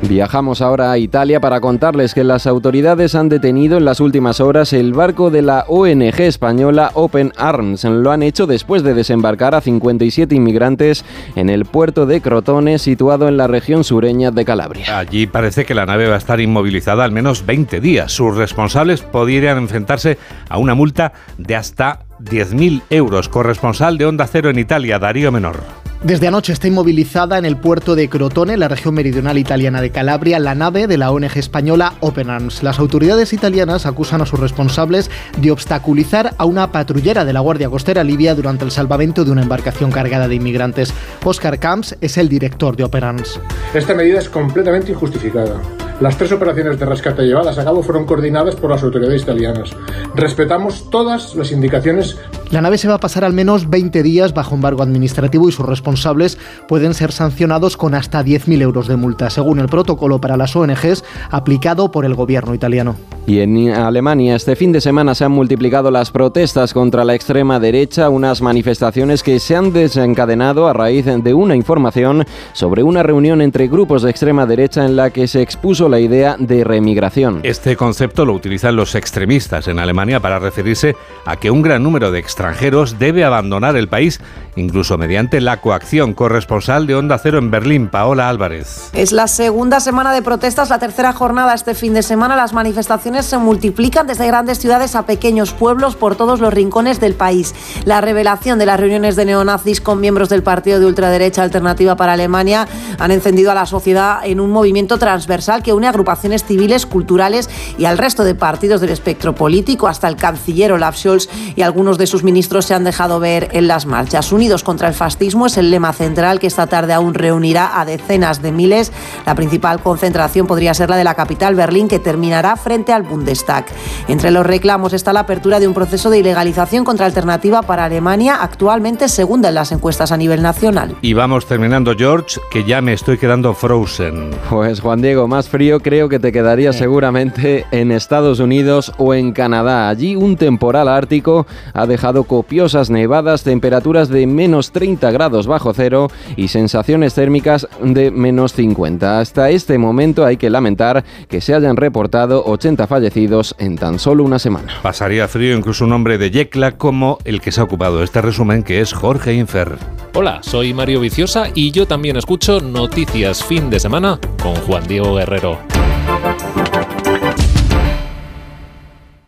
Viajamos 0.00 0.62
ahora 0.62 0.90
a 0.90 0.96
Italia 0.96 1.38
para 1.38 1.60
contarles 1.60 2.14
que 2.14 2.24
las 2.24 2.46
autoridades 2.46 3.14
han 3.14 3.28
detenido 3.28 3.76
en 3.76 3.84
las 3.84 4.00
últimas 4.00 4.40
horas 4.40 4.72
el 4.72 4.94
barco 4.94 5.28
de 5.28 5.42
la 5.42 5.66
ONG 5.68 6.20
española 6.20 6.92
Open 6.94 7.34
Arms. 7.36 7.84
Lo 7.84 8.10
han 8.10 8.22
hecho 8.22 8.46
después 8.46 8.82
de 8.82 8.94
desembarcar 8.94 9.54
a 9.54 9.60
57 9.60 10.34
inmigrantes 10.34 11.04
en 11.36 11.50
el 11.50 11.66
puerto 11.66 12.06
de 12.06 12.22
Crotone, 12.22 12.78
situado 12.78 13.28
en 13.28 13.36
la 13.36 13.46
región 13.46 13.84
sureña 13.84 14.30
de 14.30 14.46
Calabria. 14.46 14.98
Allí 14.98 15.26
parece 15.26 15.66
que 15.66 15.74
la 15.74 15.84
nave 15.84 16.08
va 16.08 16.14
a 16.14 16.18
estar 16.18 16.40
inmovilizada 16.40 17.04
al 17.04 17.12
menos 17.12 17.44
20 17.44 17.80
días. 17.80 18.12
Sus 18.12 18.34
responsables 18.34 19.02
podrían 19.02 19.58
enfrentarse 19.58 20.16
a 20.48 20.56
una 20.56 20.74
multa 20.74 21.12
de 21.36 21.56
hasta 21.56 22.00
10.000 22.18 22.82
euros. 22.88 23.28
Corresponsal 23.28 23.98
de 23.98 24.06
Onda 24.06 24.26
Cero 24.26 24.48
en 24.48 24.58
Italia, 24.58 24.98
Darío 24.98 25.30
Menor. 25.32 25.79
Desde 26.02 26.28
anoche 26.28 26.54
está 26.54 26.66
inmovilizada 26.66 27.36
en 27.36 27.44
el 27.44 27.58
puerto 27.58 27.94
de 27.94 28.08
Crotone, 28.08 28.56
la 28.56 28.68
región 28.68 28.94
meridional 28.94 29.36
italiana 29.36 29.82
de 29.82 29.90
Calabria, 29.90 30.38
la 30.38 30.54
nave 30.54 30.86
de 30.86 30.96
la 30.96 31.10
ONG 31.10 31.36
española 31.36 31.92
Open 32.00 32.30
Arms. 32.30 32.62
Las 32.62 32.78
autoridades 32.78 33.34
italianas 33.34 33.84
acusan 33.84 34.22
a 34.22 34.26
sus 34.26 34.40
responsables 34.40 35.10
de 35.36 35.50
obstaculizar 35.50 36.34
a 36.38 36.46
una 36.46 36.72
patrullera 36.72 37.26
de 37.26 37.34
la 37.34 37.40
Guardia 37.40 37.68
Costera 37.68 38.02
Libia 38.02 38.34
durante 38.34 38.64
el 38.64 38.70
salvamento 38.70 39.26
de 39.26 39.30
una 39.30 39.42
embarcación 39.42 39.90
cargada 39.90 40.26
de 40.26 40.36
inmigrantes. 40.36 40.94
Oscar 41.22 41.58
Camps 41.58 41.94
es 42.00 42.16
el 42.16 42.30
director 42.30 42.76
de 42.76 42.84
Open 42.84 43.04
Arms. 43.04 43.38
Esta 43.74 43.94
medida 43.94 44.20
es 44.20 44.30
completamente 44.30 44.92
injustificada. 44.92 45.60
Las 46.00 46.16
tres 46.16 46.32
operaciones 46.32 46.78
de 46.78 46.86
rescate 46.86 47.24
llevadas 47.24 47.58
a 47.58 47.64
cabo 47.64 47.82
fueron 47.82 48.06
coordinadas 48.06 48.56
por 48.56 48.70
las 48.70 48.82
autoridades 48.82 49.20
italianas. 49.20 49.68
Respetamos 50.14 50.88
todas 50.88 51.34
las 51.34 51.52
indicaciones. 51.52 52.16
La 52.50 52.60
nave 52.60 52.78
se 52.78 52.88
va 52.88 52.94
a 52.94 52.98
pasar 52.98 53.22
al 53.22 53.32
menos 53.32 53.70
20 53.70 54.02
días 54.02 54.34
bajo 54.34 54.56
embargo 54.56 54.82
administrativo 54.82 55.48
y 55.48 55.52
sus 55.52 55.64
responsables 55.64 56.36
pueden 56.66 56.94
ser 56.94 57.12
sancionados 57.12 57.76
con 57.76 57.94
hasta 57.94 58.24
10.000 58.24 58.60
euros 58.60 58.88
de 58.88 58.96
multa, 58.96 59.30
según 59.30 59.60
el 59.60 59.68
protocolo 59.68 60.20
para 60.20 60.36
las 60.36 60.56
ONGs 60.56 61.04
aplicado 61.30 61.92
por 61.92 62.04
el 62.04 62.16
gobierno 62.16 62.52
italiano. 62.52 62.96
Y 63.28 63.38
en 63.38 63.70
Alemania 63.70 64.34
este 64.34 64.56
fin 64.56 64.72
de 64.72 64.80
semana 64.80 65.14
se 65.14 65.24
han 65.24 65.30
multiplicado 65.30 65.92
las 65.92 66.10
protestas 66.10 66.74
contra 66.74 67.04
la 67.04 67.14
extrema 67.14 67.60
derecha, 67.60 68.08
unas 68.08 68.42
manifestaciones 68.42 69.22
que 69.22 69.38
se 69.38 69.54
han 69.54 69.72
desencadenado 69.72 70.66
a 70.66 70.72
raíz 70.72 71.04
de 71.04 71.34
una 71.34 71.54
información 71.54 72.26
sobre 72.52 72.82
una 72.82 73.04
reunión 73.04 73.42
entre 73.42 73.68
grupos 73.68 74.02
de 74.02 74.10
extrema 74.10 74.46
derecha 74.46 74.84
en 74.84 74.96
la 74.96 75.10
que 75.10 75.28
se 75.28 75.42
expuso 75.42 75.88
la 75.88 76.00
idea 76.00 76.34
de 76.36 76.64
remigración. 76.64 77.40
Este 77.44 77.76
concepto 77.76 78.24
lo 78.24 78.32
utilizan 78.32 78.74
los 78.74 78.96
extremistas 78.96 79.68
en 79.68 79.78
Alemania 79.78 80.18
para 80.18 80.40
referirse 80.40 80.96
a 81.24 81.36
que 81.36 81.52
un 81.52 81.62
gran 81.62 81.84
número 81.84 82.10
de 82.10 82.18
extranjeros 82.40 82.98
debe 82.98 83.22
abandonar 83.22 83.76
el 83.76 83.86
país, 83.88 84.18
incluso 84.56 84.96
mediante 84.96 85.42
la 85.42 85.60
coacción. 85.60 86.14
Corresponsal 86.14 86.86
de 86.86 86.94
Onda 86.94 87.18
Cero 87.18 87.36
en 87.36 87.50
Berlín, 87.50 87.88
Paola 87.88 88.30
Álvarez. 88.30 88.88
Es 88.94 89.12
la 89.12 89.28
segunda 89.28 89.78
semana 89.78 90.14
de 90.14 90.22
protestas, 90.22 90.70
la 90.70 90.78
tercera 90.78 91.12
jornada 91.12 91.52
este 91.52 91.74
fin 91.74 91.92
de 91.92 92.02
semana. 92.02 92.36
Las 92.36 92.54
manifestaciones 92.54 93.26
se 93.26 93.36
multiplican 93.36 94.06
desde 94.06 94.26
grandes 94.26 94.58
ciudades 94.58 94.94
a 94.96 95.04
pequeños 95.04 95.52
pueblos 95.52 95.96
por 95.96 96.16
todos 96.16 96.40
los 96.40 96.54
rincones 96.54 96.98
del 96.98 97.12
país. 97.12 97.54
La 97.84 98.00
revelación 98.00 98.58
de 98.58 98.64
las 98.64 98.80
reuniones 98.80 99.16
de 99.16 99.26
neonazis 99.26 99.82
con 99.82 100.00
miembros 100.00 100.30
del 100.30 100.42
partido 100.42 100.80
de 100.80 100.86
ultraderecha 100.86 101.42
Alternativa 101.42 101.94
para 101.96 102.14
Alemania 102.14 102.66
han 102.98 103.10
encendido 103.10 103.50
a 103.50 103.54
la 103.54 103.66
sociedad 103.66 104.20
en 104.24 104.40
un 104.40 104.50
movimiento 104.50 104.96
transversal 104.96 105.62
que 105.62 105.74
une 105.74 105.88
agrupaciones 105.88 106.44
civiles, 106.44 106.86
culturales 106.86 107.50
y 107.76 107.84
al 107.84 107.98
resto 107.98 108.24
de 108.24 108.34
partidos 108.34 108.80
del 108.80 108.90
espectro 108.90 109.34
político. 109.34 109.88
Hasta 109.88 110.08
el 110.08 110.16
canciller 110.16 110.72
Olaf 110.72 110.96
Scholz 110.96 111.28
y 111.54 111.60
algunos 111.60 111.98
de 111.98 112.06
sus 112.06 112.24
ministros 112.30 112.66
se 112.66 112.74
han 112.74 112.84
dejado 112.84 113.18
ver 113.18 113.48
en 113.50 113.66
las 113.66 113.86
marchas. 113.86 114.30
Unidos 114.30 114.62
contra 114.62 114.86
el 114.86 114.94
fascismo 114.94 115.46
es 115.46 115.56
el 115.56 115.68
lema 115.68 115.92
central 115.92 116.38
que 116.38 116.46
esta 116.46 116.68
tarde 116.68 116.92
aún 116.92 117.14
reunirá 117.14 117.80
a 117.80 117.84
decenas 117.84 118.40
de 118.40 118.52
miles. 118.52 118.92
La 119.26 119.34
principal 119.34 119.82
concentración 119.82 120.46
podría 120.46 120.72
ser 120.72 120.90
la 120.90 120.96
de 120.96 121.02
la 121.02 121.14
capital, 121.14 121.56
Berlín, 121.56 121.88
que 121.88 121.98
terminará 121.98 122.54
frente 122.54 122.92
al 122.92 123.02
Bundestag. 123.02 123.64
Entre 124.06 124.30
los 124.30 124.46
reclamos 124.46 124.92
está 124.92 125.12
la 125.12 125.20
apertura 125.20 125.58
de 125.58 125.66
un 125.66 125.74
proceso 125.74 126.08
de 126.08 126.20
ilegalización 126.20 126.84
contra 126.84 127.06
alternativa 127.06 127.62
para 127.62 127.86
Alemania, 127.86 128.38
actualmente 128.40 129.08
segunda 129.08 129.48
en 129.48 129.56
las 129.56 129.72
encuestas 129.72 130.12
a 130.12 130.16
nivel 130.16 130.40
nacional. 130.40 130.94
Y 131.02 131.14
vamos 131.14 131.46
terminando, 131.46 131.94
George, 131.98 132.40
que 132.52 132.62
ya 132.62 132.80
me 132.80 132.92
estoy 132.92 133.18
quedando 133.18 133.54
frozen. 133.54 134.30
Pues 134.48 134.78
Juan 134.78 135.02
Diego, 135.02 135.26
más 135.26 135.48
frío 135.48 135.80
creo 135.80 136.08
que 136.08 136.20
te 136.20 136.30
quedaría 136.30 136.72
seguramente 136.72 137.66
en 137.72 137.90
Estados 137.90 138.38
Unidos 138.38 138.92
o 138.98 139.14
en 139.14 139.32
Canadá. 139.32 139.88
Allí 139.88 140.14
un 140.14 140.36
temporal 140.36 140.86
ártico 140.86 141.46
ha 141.72 141.86
dejado 141.86 142.19
copiosas 142.24 142.90
nevadas, 142.90 143.42
temperaturas 143.42 144.08
de 144.08 144.26
menos 144.26 144.72
30 144.72 145.10
grados 145.10 145.46
bajo 145.46 145.72
cero 145.74 146.08
y 146.36 146.48
sensaciones 146.48 147.14
térmicas 147.14 147.68
de 147.82 148.10
menos 148.10 148.52
50. 148.54 149.20
Hasta 149.20 149.50
este 149.50 149.78
momento 149.78 150.24
hay 150.24 150.36
que 150.36 150.50
lamentar 150.50 151.04
que 151.28 151.40
se 151.40 151.54
hayan 151.54 151.76
reportado 151.76 152.44
80 152.44 152.86
fallecidos 152.86 153.54
en 153.58 153.76
tan 153.76 153.98
solo 153.98 154.24
una 154.24 154.38
semana. 154.38 154.72
Pasaría 154.82 155.28
frío 155.28 155.56
incluso 155.56 155.84
un 155.84 155.92
hombre 155.92 156.18
de 156.18 156.30
Yecla 156.30 156.72
como 156.72 157.18
el 157.24 157.40
que 157.40 157.52
se 157.52 157.60
ha 157.60 157.64
ocupado 157.64 157.98
de 157.98 158.04
este 158.04 158.20
resumen, 158.20 158.62
que 158.62 158.80
es 158.80 158.92
Jorge 158.92 159.34
Infer. 159.34 159.76
Hola, 160.14 160.40
soy 160.42 160.74
Mario 160.74 161.00
Viciosa 161.00 161.48
y 161.54 161.70
yo 161.70 161.86
también 161.86 162.16
escucho 162.16 162.60
Noticias 162.60 163.44
Fin 163.44 163.70
de 163.70 163.80
Semana 163.80 164.18
con 164.42 164.54
Juan 164.56 164.86
Diego 164.86 165.14
Guerrero. 165.14 165.79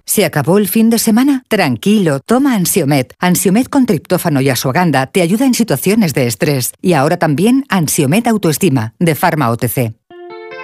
¿Se 0.04 0.24
acabó 0.24 0.58
el 0.58 0.68
fin 0.68 0.90
de 0.90 0.98
semana? 0.98 1.44
Tranquilo, 1.48 2.20
toma 2.20 2.54
Ansiomet. 2.54 3.14
Ansiomet 3.18 3.68
con 3.68 3.86
triptófano 3.86 4.40
y 4.40 4.50
asuaganda 4.50 5.06
te 5.06 5.22
ayuda 5.22 5.46
en 5.46 5.54
situaciones 5.54 6.14
de 6.14 6.26
estrés. 6.26 6.72
Y 6.82 6.94
ahora 6.94 7.16
también 7.16 7.64
Ansiomet 7.68 8.26
Autoestima, 8.26 8.94
de 8.98 9.14
Pharma 9.14 9.50
OTC. 9.50 9.94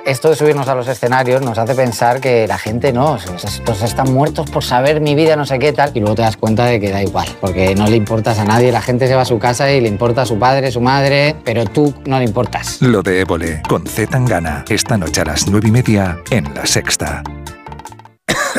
Esto 0.09 0.31
de 0.31 0.37
subirnos 0.37 0.67
a 0.69 0.75
los 0.75 0.89
escenarios 0.89 1.43
nos 1.43 1.59
hace 1.59 1.75
pensar 1.75 2.21
que 2.21 2.47
la 2.47 2.57
gente 2.57 2.95
no, 2.95 3.17
estos 3.17 3.83
están 3.83 4.11
muertos 4.13 4.49
por 4.51 4.65
saber 4.65 5.03
mi 5.03 5.15
vida, 5.15 5.37
no 5.37 5.45
sé 5.45 5.59
qué 5.59 5.73
tal, 5.75 5.91
y 5.95 6.01
luego 6.01 6.15
te 6.15 6.23
das 6.23 6.39
cuenta 6.39 6.65
de 6.65 6.81
que 6.81 6.91
da 6.91 7.03
igual, 7.03 7.29
porque 7.43 7.75
no 7.75 7.87
le 7.89 7.97
importas 7.97 8.39
a 8.39 8.45
nadie, 8.45 8.73
la 8.73 8.81
gente 8.81 9.07
se 9.07 9.15
va 9.15 9.23
a 9.23 9.27
su 9.27 9.39
casa 9.39 9.71
y 9.71 9.83
le 9.83 9.89
importa 9.89 10.23
a 10.23 10.27
su 10.27 10.39
padre, 10.39 10.71
su 10.71 10.81
madre, 10.81 11.37
pero 11.45 11.67
tú 11.67 11.93
no 12.07 12.19
le 12.19 12.25
importas. 12.25 12.81
Lo 12.81 13.03
de 13.03 13.21
Évole, 13.21 13.61
con 13.69 13.87
Z 13.87 14.11
Tangana, 14.11 14.65
esta 14.71 14.97
noche 14.97 15.21
a 15.21 15.27
las 15.27 15.47
nueve 15.47 15.69
y 15.69 15.73
media 15.73 16.19
en 16.31 16.55
La 16.55 16.65
Sexta. 16.65 17.23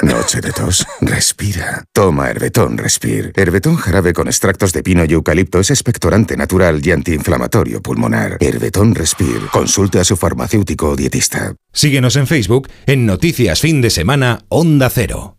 Noche 0.04 0.42
de 0.42 0.52
tos. 0.52 0.86
Respira. 1.02 1.84
Toma 1.94 2.30
Herbetón 2.30 2.78
Respir. 2.78 3.34
Herbetón 3.36 3.76
jarabe 3.76 4.14
con 4.14 4.28
extractos 4.28 4.72
de 4.72 4.84
pino 4.84 5.04
y 5.06 5.14
eucalipto 5.14 5.60
es 5.60 5.72
expectorante 5.72 6.38
natural 6.38 6.82
y 6.86 6.92
antiinflamatorio 6.92 7.82
pulmonar. 7.82 8.38
Herbetón 8.40 8.96
Respir. 8.96 9.42
Consulte 9.52 10.00
a 10.00 10.06
su 10.06 10.16
farmacéutico 10.16 10.90
o 10.90 10.96
dietista. 10.96 11.56
Síguenos 11.74 12.16
en 12.16 12.28
Facebook 12.28 12.70
en 12.86 13.06
Noticias 13.06 13.60
Fin 13.62 13.82
de 13.82 13.90
Semana 13.90 14.46
Onda 14.50 14.90
Cero. 14.90 15.39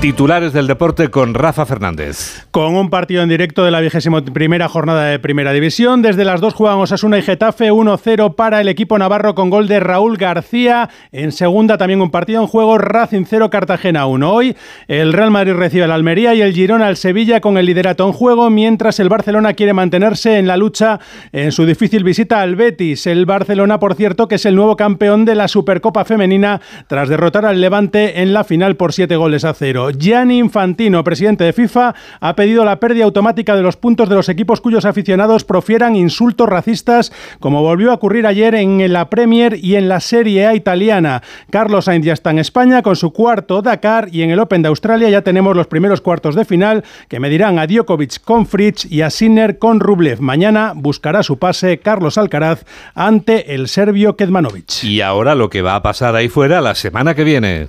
Titulares 0.00 0.52
del 0.52 0.68
deporte 0.68 1.08
con 1.08 1.34
Rafa 1.34 1.66
Fernández. 1.66 2.46
Con 2.52 2.76
un 2.76 2.88
partido 2.88 3.20
en 3.24 3.28
directo 3.28 3.64
de 3.64 3.72
la 3.72 3.80
vigésima 3.80 4.24
primera 4.24 4.68
jornada 4.68 5.06
de 5.06 5.18
Primera 5.18 5.52
División. 5.52 6.02
Desde 6.02 6.24
las 6.24 6.40
dos 6.40 6.54
juegan 6.54 6.78
Osasuna 6.78 7.18
y 7.18 7.22
Getafe 7.22 7.72
1-0 7.72 8.36
para 8.36 8.60
el 8.60 8.68
equipo 8.68 8.96
navarro 8.96 9.34
con 9.34 9.50
gol 9.50 9.66
de 9.66 9.80
Raúl 9.80 10.16
García. 10.16 10.88
En 11.10 11.32
segunda 11.32 11.78
también 11.78 12.00
un 12.00 12.12
partido 12.12 12.40
en 12.40 12.46
juego 12.46 12.78
Racing 12.78 13.24
0 13.28 13.50
Cartagena 13.50 14.06
1. 14.06 14.32
Hoy 14.32 14.56
el 14.86 15.12
Real 15.12 15.32
Madrid 15.32 15.54
recibe 15.54 15.82
al 15.82 15.90
Almería 15.90 16.32
y 16.32 16.42
el 16.42 16.54
Girona 16.54 16.86
al 16.86 16.96
Sevilla 16.96 17.40
con 17.40 17.58
el 17.58 17.66
liderato 17.66 18.06
en 18.06 18.12
juego, 18.12 18.50
mientras 18.50 19.00
el 19.00 19.08
Barcelona 19.08 19.54
quiere 19.54 19.72
mantenerse 19.72 20.38
en 20.38 20.46
la 20.46 20.56
lucha 20.56 21.00
en 21.32 21.50
su 21.50 21.66
difícil 21.66 22.04
visita 22.04 22.40
al 22.40 22.54
Betis. 22.54 23.08
El 23.08 23.26
Barcelona, 23.26 23.80
por 23.80 23.96
cierto, 23.96 24.28
que 24.28 24.36
es 24.36 24.46
el 24.46 24.54
nuevo 24.54 24.76
campeón 24.76 25.24
de 25.24 25.34
la 25.34 25.48
Supercopa 25.48 26.04
Femenina 26.04 26.60
tras 26.86 27.08
derrotar 27.08 27.44
al 27.44 27.60
Levante 27.60 28.22
en 28.22 28.32
la 28.32 28.44
final 28.44 28.76
por 28.76 28.92
7 28.92 29.16
goles 29.16 29.44
a 29.44 29.54
0. 29.54 29.87
Gianni 29.90 30.38
Infantino, 30.38 31.04
presidente 31.04 31.44
de 31.44 31.52
FIFA, 31.52 31.94
ha 32.20 32.36
pedido 32.36 32.64
la 32.64 32.80
pérdida 32.80 33.04
automática 33.04 33.56
de 33.56 33.62
los 33.62 33.76
puntos 33.76 34.08
de 34.08 34.14
los 34.14 34.28
equipos 34.28 34.60
cuyos 34.60 34.84
aficionados 34.84 35.44
profieran 35.44 35.96
insultos 35.96 36.48
racistas, 36.48 37.12
como 37.40 37.62
volvió 37.62 37.90
a 37.90 37.94
ocurrir 37.94 38.26
ayer 38.26 38.54
en 38.54 38.92
la 38.92 39.10
Premier 39.10 39.56
y 39.60 39.76
en 39.76 39.88
la 39.88 40.00
Serie 40.00 40.46
A 40.46 40.54
italiana. 40.54 41.22
Carlos 41.50 41.86
Sainz 41.86 42.04
ya 42.04 42.12
está 42.12 42.30
en 42.30 42.38
España 42.38 42.82
con 42.82 42.96
su 42.96 43.12
cuarto 43.12 43.62
Dakar 43.62 44.08
y 44.12 44.22
en 44.22 44.30
el 44.30 44.40
Open 44.40 44.62
de 44.62 44.68
Australia 44.68 45.08
ya 45.08 45.22
tenemos 45.22 45.56
los 45.56 45.66
primeros 45.66 46.00
cuartos 46.00 46.34
de 46.34 46.44
final 46.44 46.84
que 47.08 47.20
medirán 47.20 47.58
a 47.58 47.66
Djokovic 47.66 48.22
con 48.22 48.46
Fritz 48.46 48.84
y 48.90 49.02
a 49.02 49.10
Sinner 49.10 49.58
con 49.58 49.80
Rublev. 49.80 50.20
Mañana 50.20 50.72
buscará 50.74 51.22
su 51.22 51.38
pase 51.38 51.78
Carlos 51.78 52.18
Alcaraz 52.18 52.64
ante 52.94 53.54
el 53.54 53.68
serbio 53.68 54.16
Kedmanovic. 54.16 54.84
Y 54.84 55.00
ahora 55.00 55.34
lo 55.34 55.50
que 55.50 55.62
va 55.62 55.74
a 55.74 55.82
pasar 55.82 56.16
ahí 56.16 56.28
fuera 56.28 56.60
la 56.60 56.74
semana 56.74 57.14
que 57.14 57.24
viene. 57.24 57.66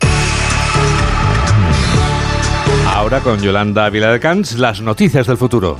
Ahora 2.99 3.21
con 3.21 3.39
Yolanda 3.39 3.89
Viladecans, 3.89 4.59
las 4.59 4.81
noticias 4.81 5.25
del 5.25 5.37
futuro. 5.37 5.77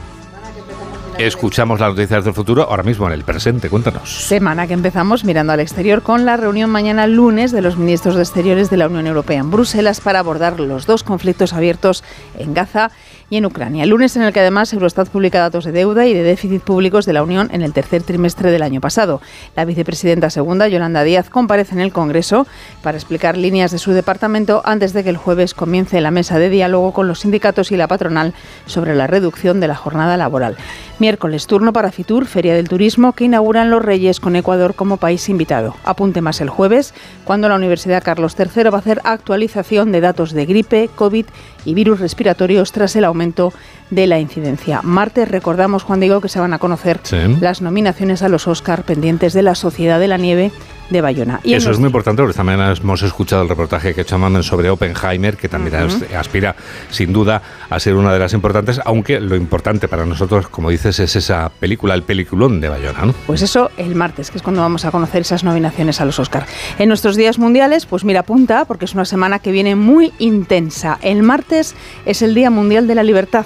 Escuchamos 1.17 1.81
las 1.81 1.89
noticias 1.89 2.23
del 2.23 2.33
futuro 2.33 2.63
ahora 2.63 2.81
mismo 2.81 3.07
en 3.07 3.11
el 3.11 3.25
presente. 3.25 3.69
Cuéntanos. 3.69 4.09
Semana 4.09 4.67
que 4.67 4.73
empezamos 4.73 5.25
mirando 5.25 5.51
al 5.51 5.59
exterior 5.59 6.01
con 6.01 6.23
la 6.23 6.37
reunión 6.37 6.69
mañana 6.69 7.07
lunes 7.07 7.51
de 7.51 7.61
los 7.61 7.75
ministros 7.75 8.15
de 8.15 8.21
Exteriores 8.21 8.69
de 8.69 8.77
la 8.77 8.87
Unión 8.87 9.05
Europea 9.05 9.39
en 9.39 9.51
Bruselas 9.51 9.99
para 9.99 10.19
abordar 10.19 10.61
los 10.61 10.85
dos 10.85 11.03
conflictos 11.03 11.51
abiertos 11.51 12.05
en 12.37 12.53
Gaza 12.53 12.89
y 13.29 13.37
en 13.37 13.45
Ucrania. 13.45 13.83
El 13.83 13.89
lunes 13.89 14.15
en 14.15 14.23
el 14.23 14.33
que 14.33 14.39
además 14.39 14.73
Eurostat 14.73 15.09
publica 15.09 15.39
datos 15.39 15.65
de 15.65 15.71
deuda 15.71 16.07
y 16.07 16.13
de 16.13 16.23
déficit 16.23 16.61
públicos 16.61 17.05
de 17.05 17.13
la 17.13 17.23
Unión 17.23 17.49
en 17.51 17.61
el 17.61 17.73
tercer 17.73 18.03
trimestre 18.03 18.51
del 18.51 18.63
año 18.63 18.81
pasado. 18.81 19.21
La 19.55 19.65
vicepresidenta 19.65 20.29
segunda, 20.29 20.67
Yolanda 20.67 21.03
Díaz, 21.03 21.29
comparece 21.29 21.75
en 21.75 21.81
el 21.81 21.91
Congreso 21.91 22.47
para 22.81 22.97
explicar 22.97 23.37
líneas 23.37 23.71
de 23.71 23.77
su 23.77 23.91
departamento 23.91 24.61
antes 24.65 24.93
de 24.93 25.03
que 25.03 25.09
el 25.09 25.17
jueves 25.17 25.53
comience 25.53 26.01
la 26.01 26.11
mesa 26.11 26.39
de 26.39 26.49
diálogo 26.49 26.93
con 26.93 27.07
los 27.07 27.19
sindicatos 27.19 27.71
y 27.71 27.77
la 27.77 27.87
patronal 27.87 28.33
sobre 28.65 28.95
la 28.95 29.07
reducción 29.07 29.59
de 29.59 29.67
la 29.67 29.75
jornada 29.75 30.17
laboral. 30.17 30.57
Miércoles, 30.99 31.47
turno 31.47 31.71
para 31.71 31.91
Fitur, 31.91 32.25
Feria 32.25 32.55
del 32.55 32.67
Turismo, 32.67 33.13
que 33.13 33.25
inauguran 33.25 33.69
los 33.69 33.83
Reyes 33.83 34.19
con 34.19 34.35
Ecuador 34.35 34.75
como 34.75 34.97
país 34.97 35.29
invitado. 35.29 35.75
Apunte 35.83 36.21
más 36.21 36.41
el 36.41 36.49
jueves, 36.49 36.93
cuando 37.23 37.47
la 37.47 37.55
Universidad 37.55 38.03
Carlos 38.03 38.35
III 38.37 38.63
va 38.63 38.77
a 38.77 38.81
hacer 38.81 39.01
actualización 39.03 39.91
de 39.91 40.01
datos 40.01 40.33
de 40.33 40.45
gripe, 40.45 40.89
COVID 40.95 41.25
y 41.65 41.73
virus 41.73 41.99
respiratorios 41.99 42.71
tras 42.71 42.95
el 42.95 43.05
aumento 43.05 43.18
momento 43.19 43.53
de 43.89 44.07
la 44.07 44.19
incidencia. 44.19 44.81
Martes 44.83 45.29
recordamos, 45.29 45.83
Juan 45.83 45.99
Diego, 45.99 46.21
que 46.21 46.29
se 46.29 46.39
van 46.39 46.53
a 46.53 46.59
conocer 46.59 46.99
las 47.39 47.61
nominaciones 47.61 48.21
a 48.21 48.29
los 48.29 48.47
Oscar 48.47 48.83
pendientes 48.83 49.33
de 49.33 49.41
la 49.41 49.55
Sociedad 49.55 49.99
de 49.99 50.07
la 50.07 50.17
Nieve 50.17 50.51
de 50.89 51.01
Bayona. 51.01 51.39
Y 51.43 51.53
Eso 51.53 51.71
es 51.71 51.79
muy 51.79 51.87
importante 51.87 52.21
porque 52.21 52.35
también 52.35 52.59
hemos 52.59 53.01
escuchado 53.03 53.43
el 53.43 53.49
reportaje 53.49 53.93
que 53.93 54.01
ha 54.01 54.03
hecho 54.03 54.43
sobre 54.43 54.69
Oppenheimer, 54.69 55.37
que 55.37 55.47
también 55.47 55.75
aspira 56.17 56.55
sin 56.89 57.13
duda 57.13 57.41
a 57.69 57.79
ser 57.79 57.95
una 57.95 58.11
de 58.11 58.19
las 58.19 58.33
importantes, 58.33 58.81
aunque 58.85 59.19
lo 59.19 59.35
importante 59.35 59.87
para 59.87 60.05
nosotros, 60.05 60.47
como 60.49 60.69
dices, 60.69 60.99
es 60.99 61.15
esa 61.15 61.51
película, 61.59 61.93
el 61.93 62.03
peliculón 62.03 62.59
de 62.59 62.69
Bayona. 62.69 63.05
¿no? 63.05 63.13
Pues 63.27 63.41
eso 63.41 63.69
el 63.77 63.95
martes, 63.95 64.31
que 64.31 64.37
es 64.37 64.43
cuando 64.43 64.61
vamos 64.61 64.85
a 64.85 64.91
conocer 64.91 65.21
esas 65.21 65.43
nominaciones 65.43 66.01
a 66.01 66.05
los 66.05 66.19
Oscar. 66.19 66.45
En 66.79 66.87
nuestros 66.89 67.15
días 67.15 67.37
mundiales, 67.37 67.85
pues 67.85 68.03
mira, 68.03 68.21
apunta, 68.21 68.65
porque 68.65 68.85
es 68.85 68.93
una 68.93 69.05
semana 69.05 69.39
que 69.39 69.51
viene 69.51 69.75
muy 69.75 70.11
intensa. 70.17 70.97
El 71.01 71.23
martes 71.23 71.75
es 72.05 72.21
el 72.21 72.33
Día 72.33 72.49
Mundial 72.49 72.87
de 72.87 72.95
la 72.95 73.03
Libertad 73.03 73.45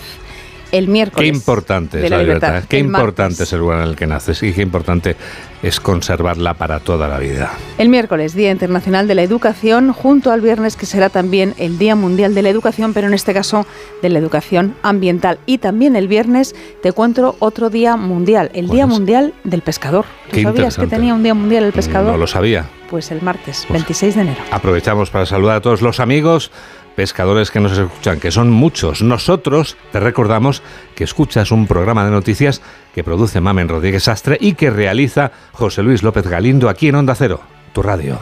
el 0.73 0.87
miércoles. 0.87 1.31
Qué 1.31 1.37
importante 1.37 2.03
es 2.03 2.09
la, 2.09 2.17
libertad. 2.17 2.63
Qué 2.67 2.79
importante 2.79 3.43
es 3.43 3.53
el 3.53 3.59
lugar 3.59 3.83
en 3.83 3.89
el 3.89 3.95
que 3.95 4.07
naces 4.07 4.41
y 4.41 4.51
qué 4.51 4.63
importante 4.63 5.15
es 5.61 5.79
conservarla 5.79 6.55
para 6.55 6.79
toda 6.79 7.07
la 7.07 7.19
vida. 7.19 7.51
El 7.77 7.89
miércoles, 7.89 8.33
Día 8.33 8.51
Internacional 8.51 9.07
de 9.07 9.13
la 9.15 9.21
Educación, 9.21 9.93
junto 9.93 10.31
al 10.31 10.41
viernes 10.41 10.75
que 10.75 10.87
será 10.87 11.09
también 11.09 11.53
el 11.59 11.77
Día 11.77 11.95
Mundial 11.95 12.33
de 12.33 12.41
la 12.41 12.49
Educación, 12.49 12.93
pero 12.93 13.07
en 13.07 13.13
este 13.13 13.33
caso 13.33 13.67
de 14.01 14.09
la 14.09 14.17
educación 14.17 14.75
ambiental. 14.81 15.37
Y 15.45 15.59
también 15.59 15.95
el 15.95 16.07
viernes 16.07 16.55
te 16.81 16.89
encuentro 16.89 17.35
otro 17.37 17.69
Día 17.69 17.95
Mundial, 17.95 18.49
el 18.55 18.67
Día 18.67 18.87
Mundial 18.87 19.35
del 19.43 19.61
Pescador. 19.61 20.05
¿Tú 20.31 20.41
sabías 20.41 20.75
que 20.75 20.87
tenía 20.87 21.13
un 21.13 21.21
Día 21.21 21.35
Mundial 21.35 21.65
el 21.65 21.71
Pescador? 21.71 22.13
No 22.13 22.17
lo 22.17 22.27
sabía. 22.27 22.65
Pues 22.89 23.11
el 23.11 23.21
martes, 23.21 23.65
26 23.69 24.13
pues 24.13 24.15
de 24.15 24.21
enero. 24.21 24.43
Aprovechamos 24.51 25.11
para 25.11 25.25
saludar 25.27 25.57
a 25.57 25.61
todos 25.61 25.81
los 25.81 25.99
amigos 25.99 26.51
pescadores 26.95 27.51
que 27.51 27.59
nos 27.59 27.77
escuchan, 27.77 28.19
que 28.19 28.31
son 28.31 28.49
muchos. 28.49 29.01
Nosotros 29.01 29.77
te 29.91 29.99
recordamos 29.99 30.61
que 30.95 31.03
escuchas 31.03 31.51
un 31.51 31.67
programa 31.67 32.05
de 32.05 32.11
noticias 32.11 32.61
que 32.93 33.03
produce 33.03 33.41
Mamen 33.41 33.69
Rodríguez 33.69 34.07
Astre 34.07 34.37
y 34.39 34.53
que 34.53 34.69
realiza 34.69 35.31
José 35.51 35.83
Luis 35.83 36.03
López 36.03 36.27
Galindo 36.27 36.69
aquí 36.69 36.87
en 36.87 36.95
Onda 36.95 37.15
Cero, 37.15 37.41
tu 37.73 37.81
radio. 37.81 38.19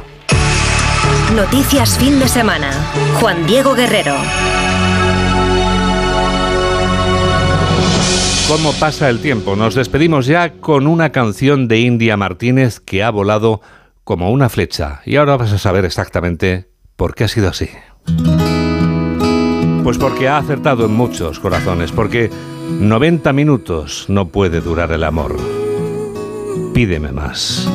Noticias 1.36 1.98
fin 1.98 2.20
de 2.20 2.28
semana. 2.28 2.72
Juan 3.20 3.46
Diego 3.48 3.74
Guerrero. 3.74 4.16
¿Cómo 8.48 8.74
pasa 8.74 9.10
el 9.10 9.22
tiempo? 9.22 9.56
Nos 9.56 9.76
despedimos 9.76 10.26
ya 10.26 10.52
con 10.54 10.86
una 10.86 11.12
canción 11.12 11.70
de 11.70 11.80
India 11.80 12.18
Martínez 12.18 12.82
que 12.82 13.02
ha 13.02 13.10
volado 13.10 13.62
como 14.04 14.30
una 14.32 14.50
flecha. 14.50 15.02
Y 15.06 15.16
ahora 15.16 15.38
vas 15.38 15.54
a 15.54 15.58
saber 15.58 15.86
exactamente 15.86 16.68
por 16.98 17.16
qué 17.16 17.24
ha 17.24 17.28
sido 17.30 17.48
así. 17.48 17.70
Pues 19.84 19.98
porque 19.98 20.28
ha 20.28 20.38
acertado 20.38 20.86
en 20.86 20.94
muchos 20.94 21.40
corazones, 21.40 21.92
porque 21.92 22.30
90 22.80 23.34
minutos 23.34 24.06
no 24.08 24.28
puede 24.28 24.62
durar 24.62 24.92
el 24.92 25.04
amor. 25.04 25.36
Pídeme 26.74 27.12
más. 27.12 27.68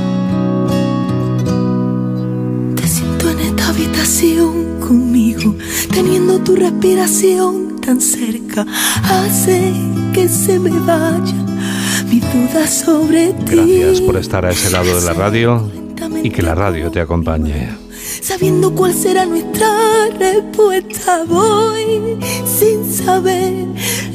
Te 2.76 2.86
siento 2.86 3.30
en 3.30 3.40
esta 3.40 3.68
habitación 3.68 4.80
conmigo, 4.80 5.54
teniendo 5.92 6.38
tu 6.40 6.56
respiración 6.56 7.80
tan 7.80 8.00
cerca, 8.00 8.66
hace 9.02 9.72
que 10.12 10.28
se 10.28 10.58
me 10.58 10.70
vaya 10.70 11.34
mi 12.08 12.20
duda 12.20 12.66
sobre 12.66 13.32
ti. 13.32 13.56
Gracias 13.56 14.00
por 14.00 14.16
estar 14.16 14.46
a 14.46 14.50
ese 14.50 14.70
lado 14.70 14.98
de 14.98 15.04
la 15.04 15.12
radio 15.12 15.70
y 16.22 16.30
que 16.30 16.42
la 16.42 16.54
radio 16.54 16.90
te 16.90 17.00
acompañe 17.00 17.85
sabiendo 18.26 18.74
cuál 18.74 18.92
será 18.92 19.24
nuestra 19.24 20.08
respuesta. 20.18 21.24
Voy 21.24 22.18
sin 22.44 22.84
saber 22.92 23.66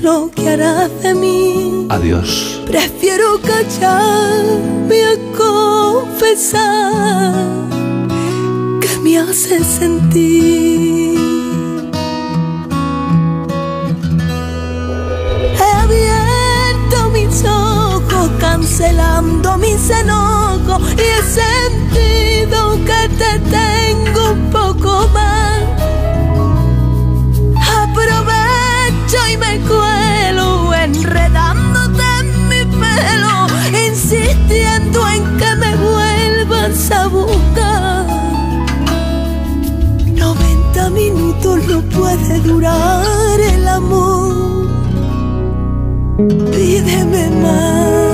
lo 0.02 0.30
que 0.32 0.50
harás 0.50 0.92
de 1.02 1.14
mí. 1.16 1.86
Adiós. 1.90 2.62
Prefiero 2.66 3.40
callarme 3.42 5.04
a 5.06 5.16
confesar 5.38 7.34
que 8.82 9.00
me 9.02 9.18
hace 9.18 9.64
sentir. 9.64 11.11
Ojos, 18.72 18.82
cancelando 18.82 19.58
mis 19.58 19.90
enojos 19.90 20.82
y 20.94 21.02
he 21.02 21.22
sentido 21.24 22.78
que 22.86 23.10
te 23.18 23.40
tengo 23.50 24.32
un 24.32 24.50
poco 24.50 25.08
más. 25.14 25.62
Aprovecho 27.84 29.18
y 29.32 29.38
me 29.38 29.60
cuelo 29.68 30.74
enredándote 30.74 32.04
en 32.20 32.48
mi 32.50 32.66
pelo, 32.80 33.48
insistiendo 33.88 35.08
en 35.10 35.38
que 35.38 35.56
me 35.56 35.76
vuelvas 35.76 36.92
a 36.92 37.08
buscar. 37.08 38.06
90 40.16 40.90
minutos 40.92 41.60
no 41.68 41.82
puede 41.82 42.40
durar 42.42 43.40
el 43.40 43.68
amor. 43.68 44.70
Pídeme 46.52 47.30
más. 47.42 48.11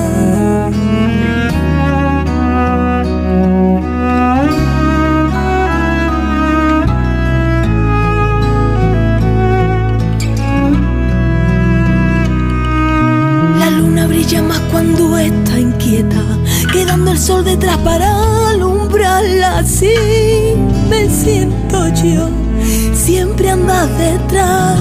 Detrás, 23.98 24.80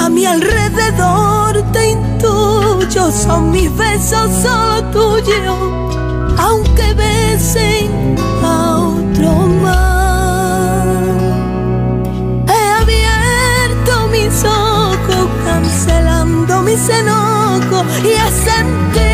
a 0.00 0.08
mi 0.08 0.24
alrededor 0.26 1.62
te 1.72 1.90
intuyo, 1.90 3.10
son 3.10 3.50
mis 3.50 3.74
besos 3.76 4.30
solo 4.42 4.84
tuyos, 4.90 5.58
aunque 6.38 6.94
besen 6.94 8.16
a 8.42 8.78
otro 8.78 9.32
más. 9.62 10.86
He 12.48 12.62
abierto 12.82 14.08
mis 14.12 14.44
ojos, 14.44 15.28
cancelando 15.44 16.62
mis 16.62 16.88
enojos 16.88 17.84
y 18.04 18.08
he 18.08 18.30
te 18.94 19.05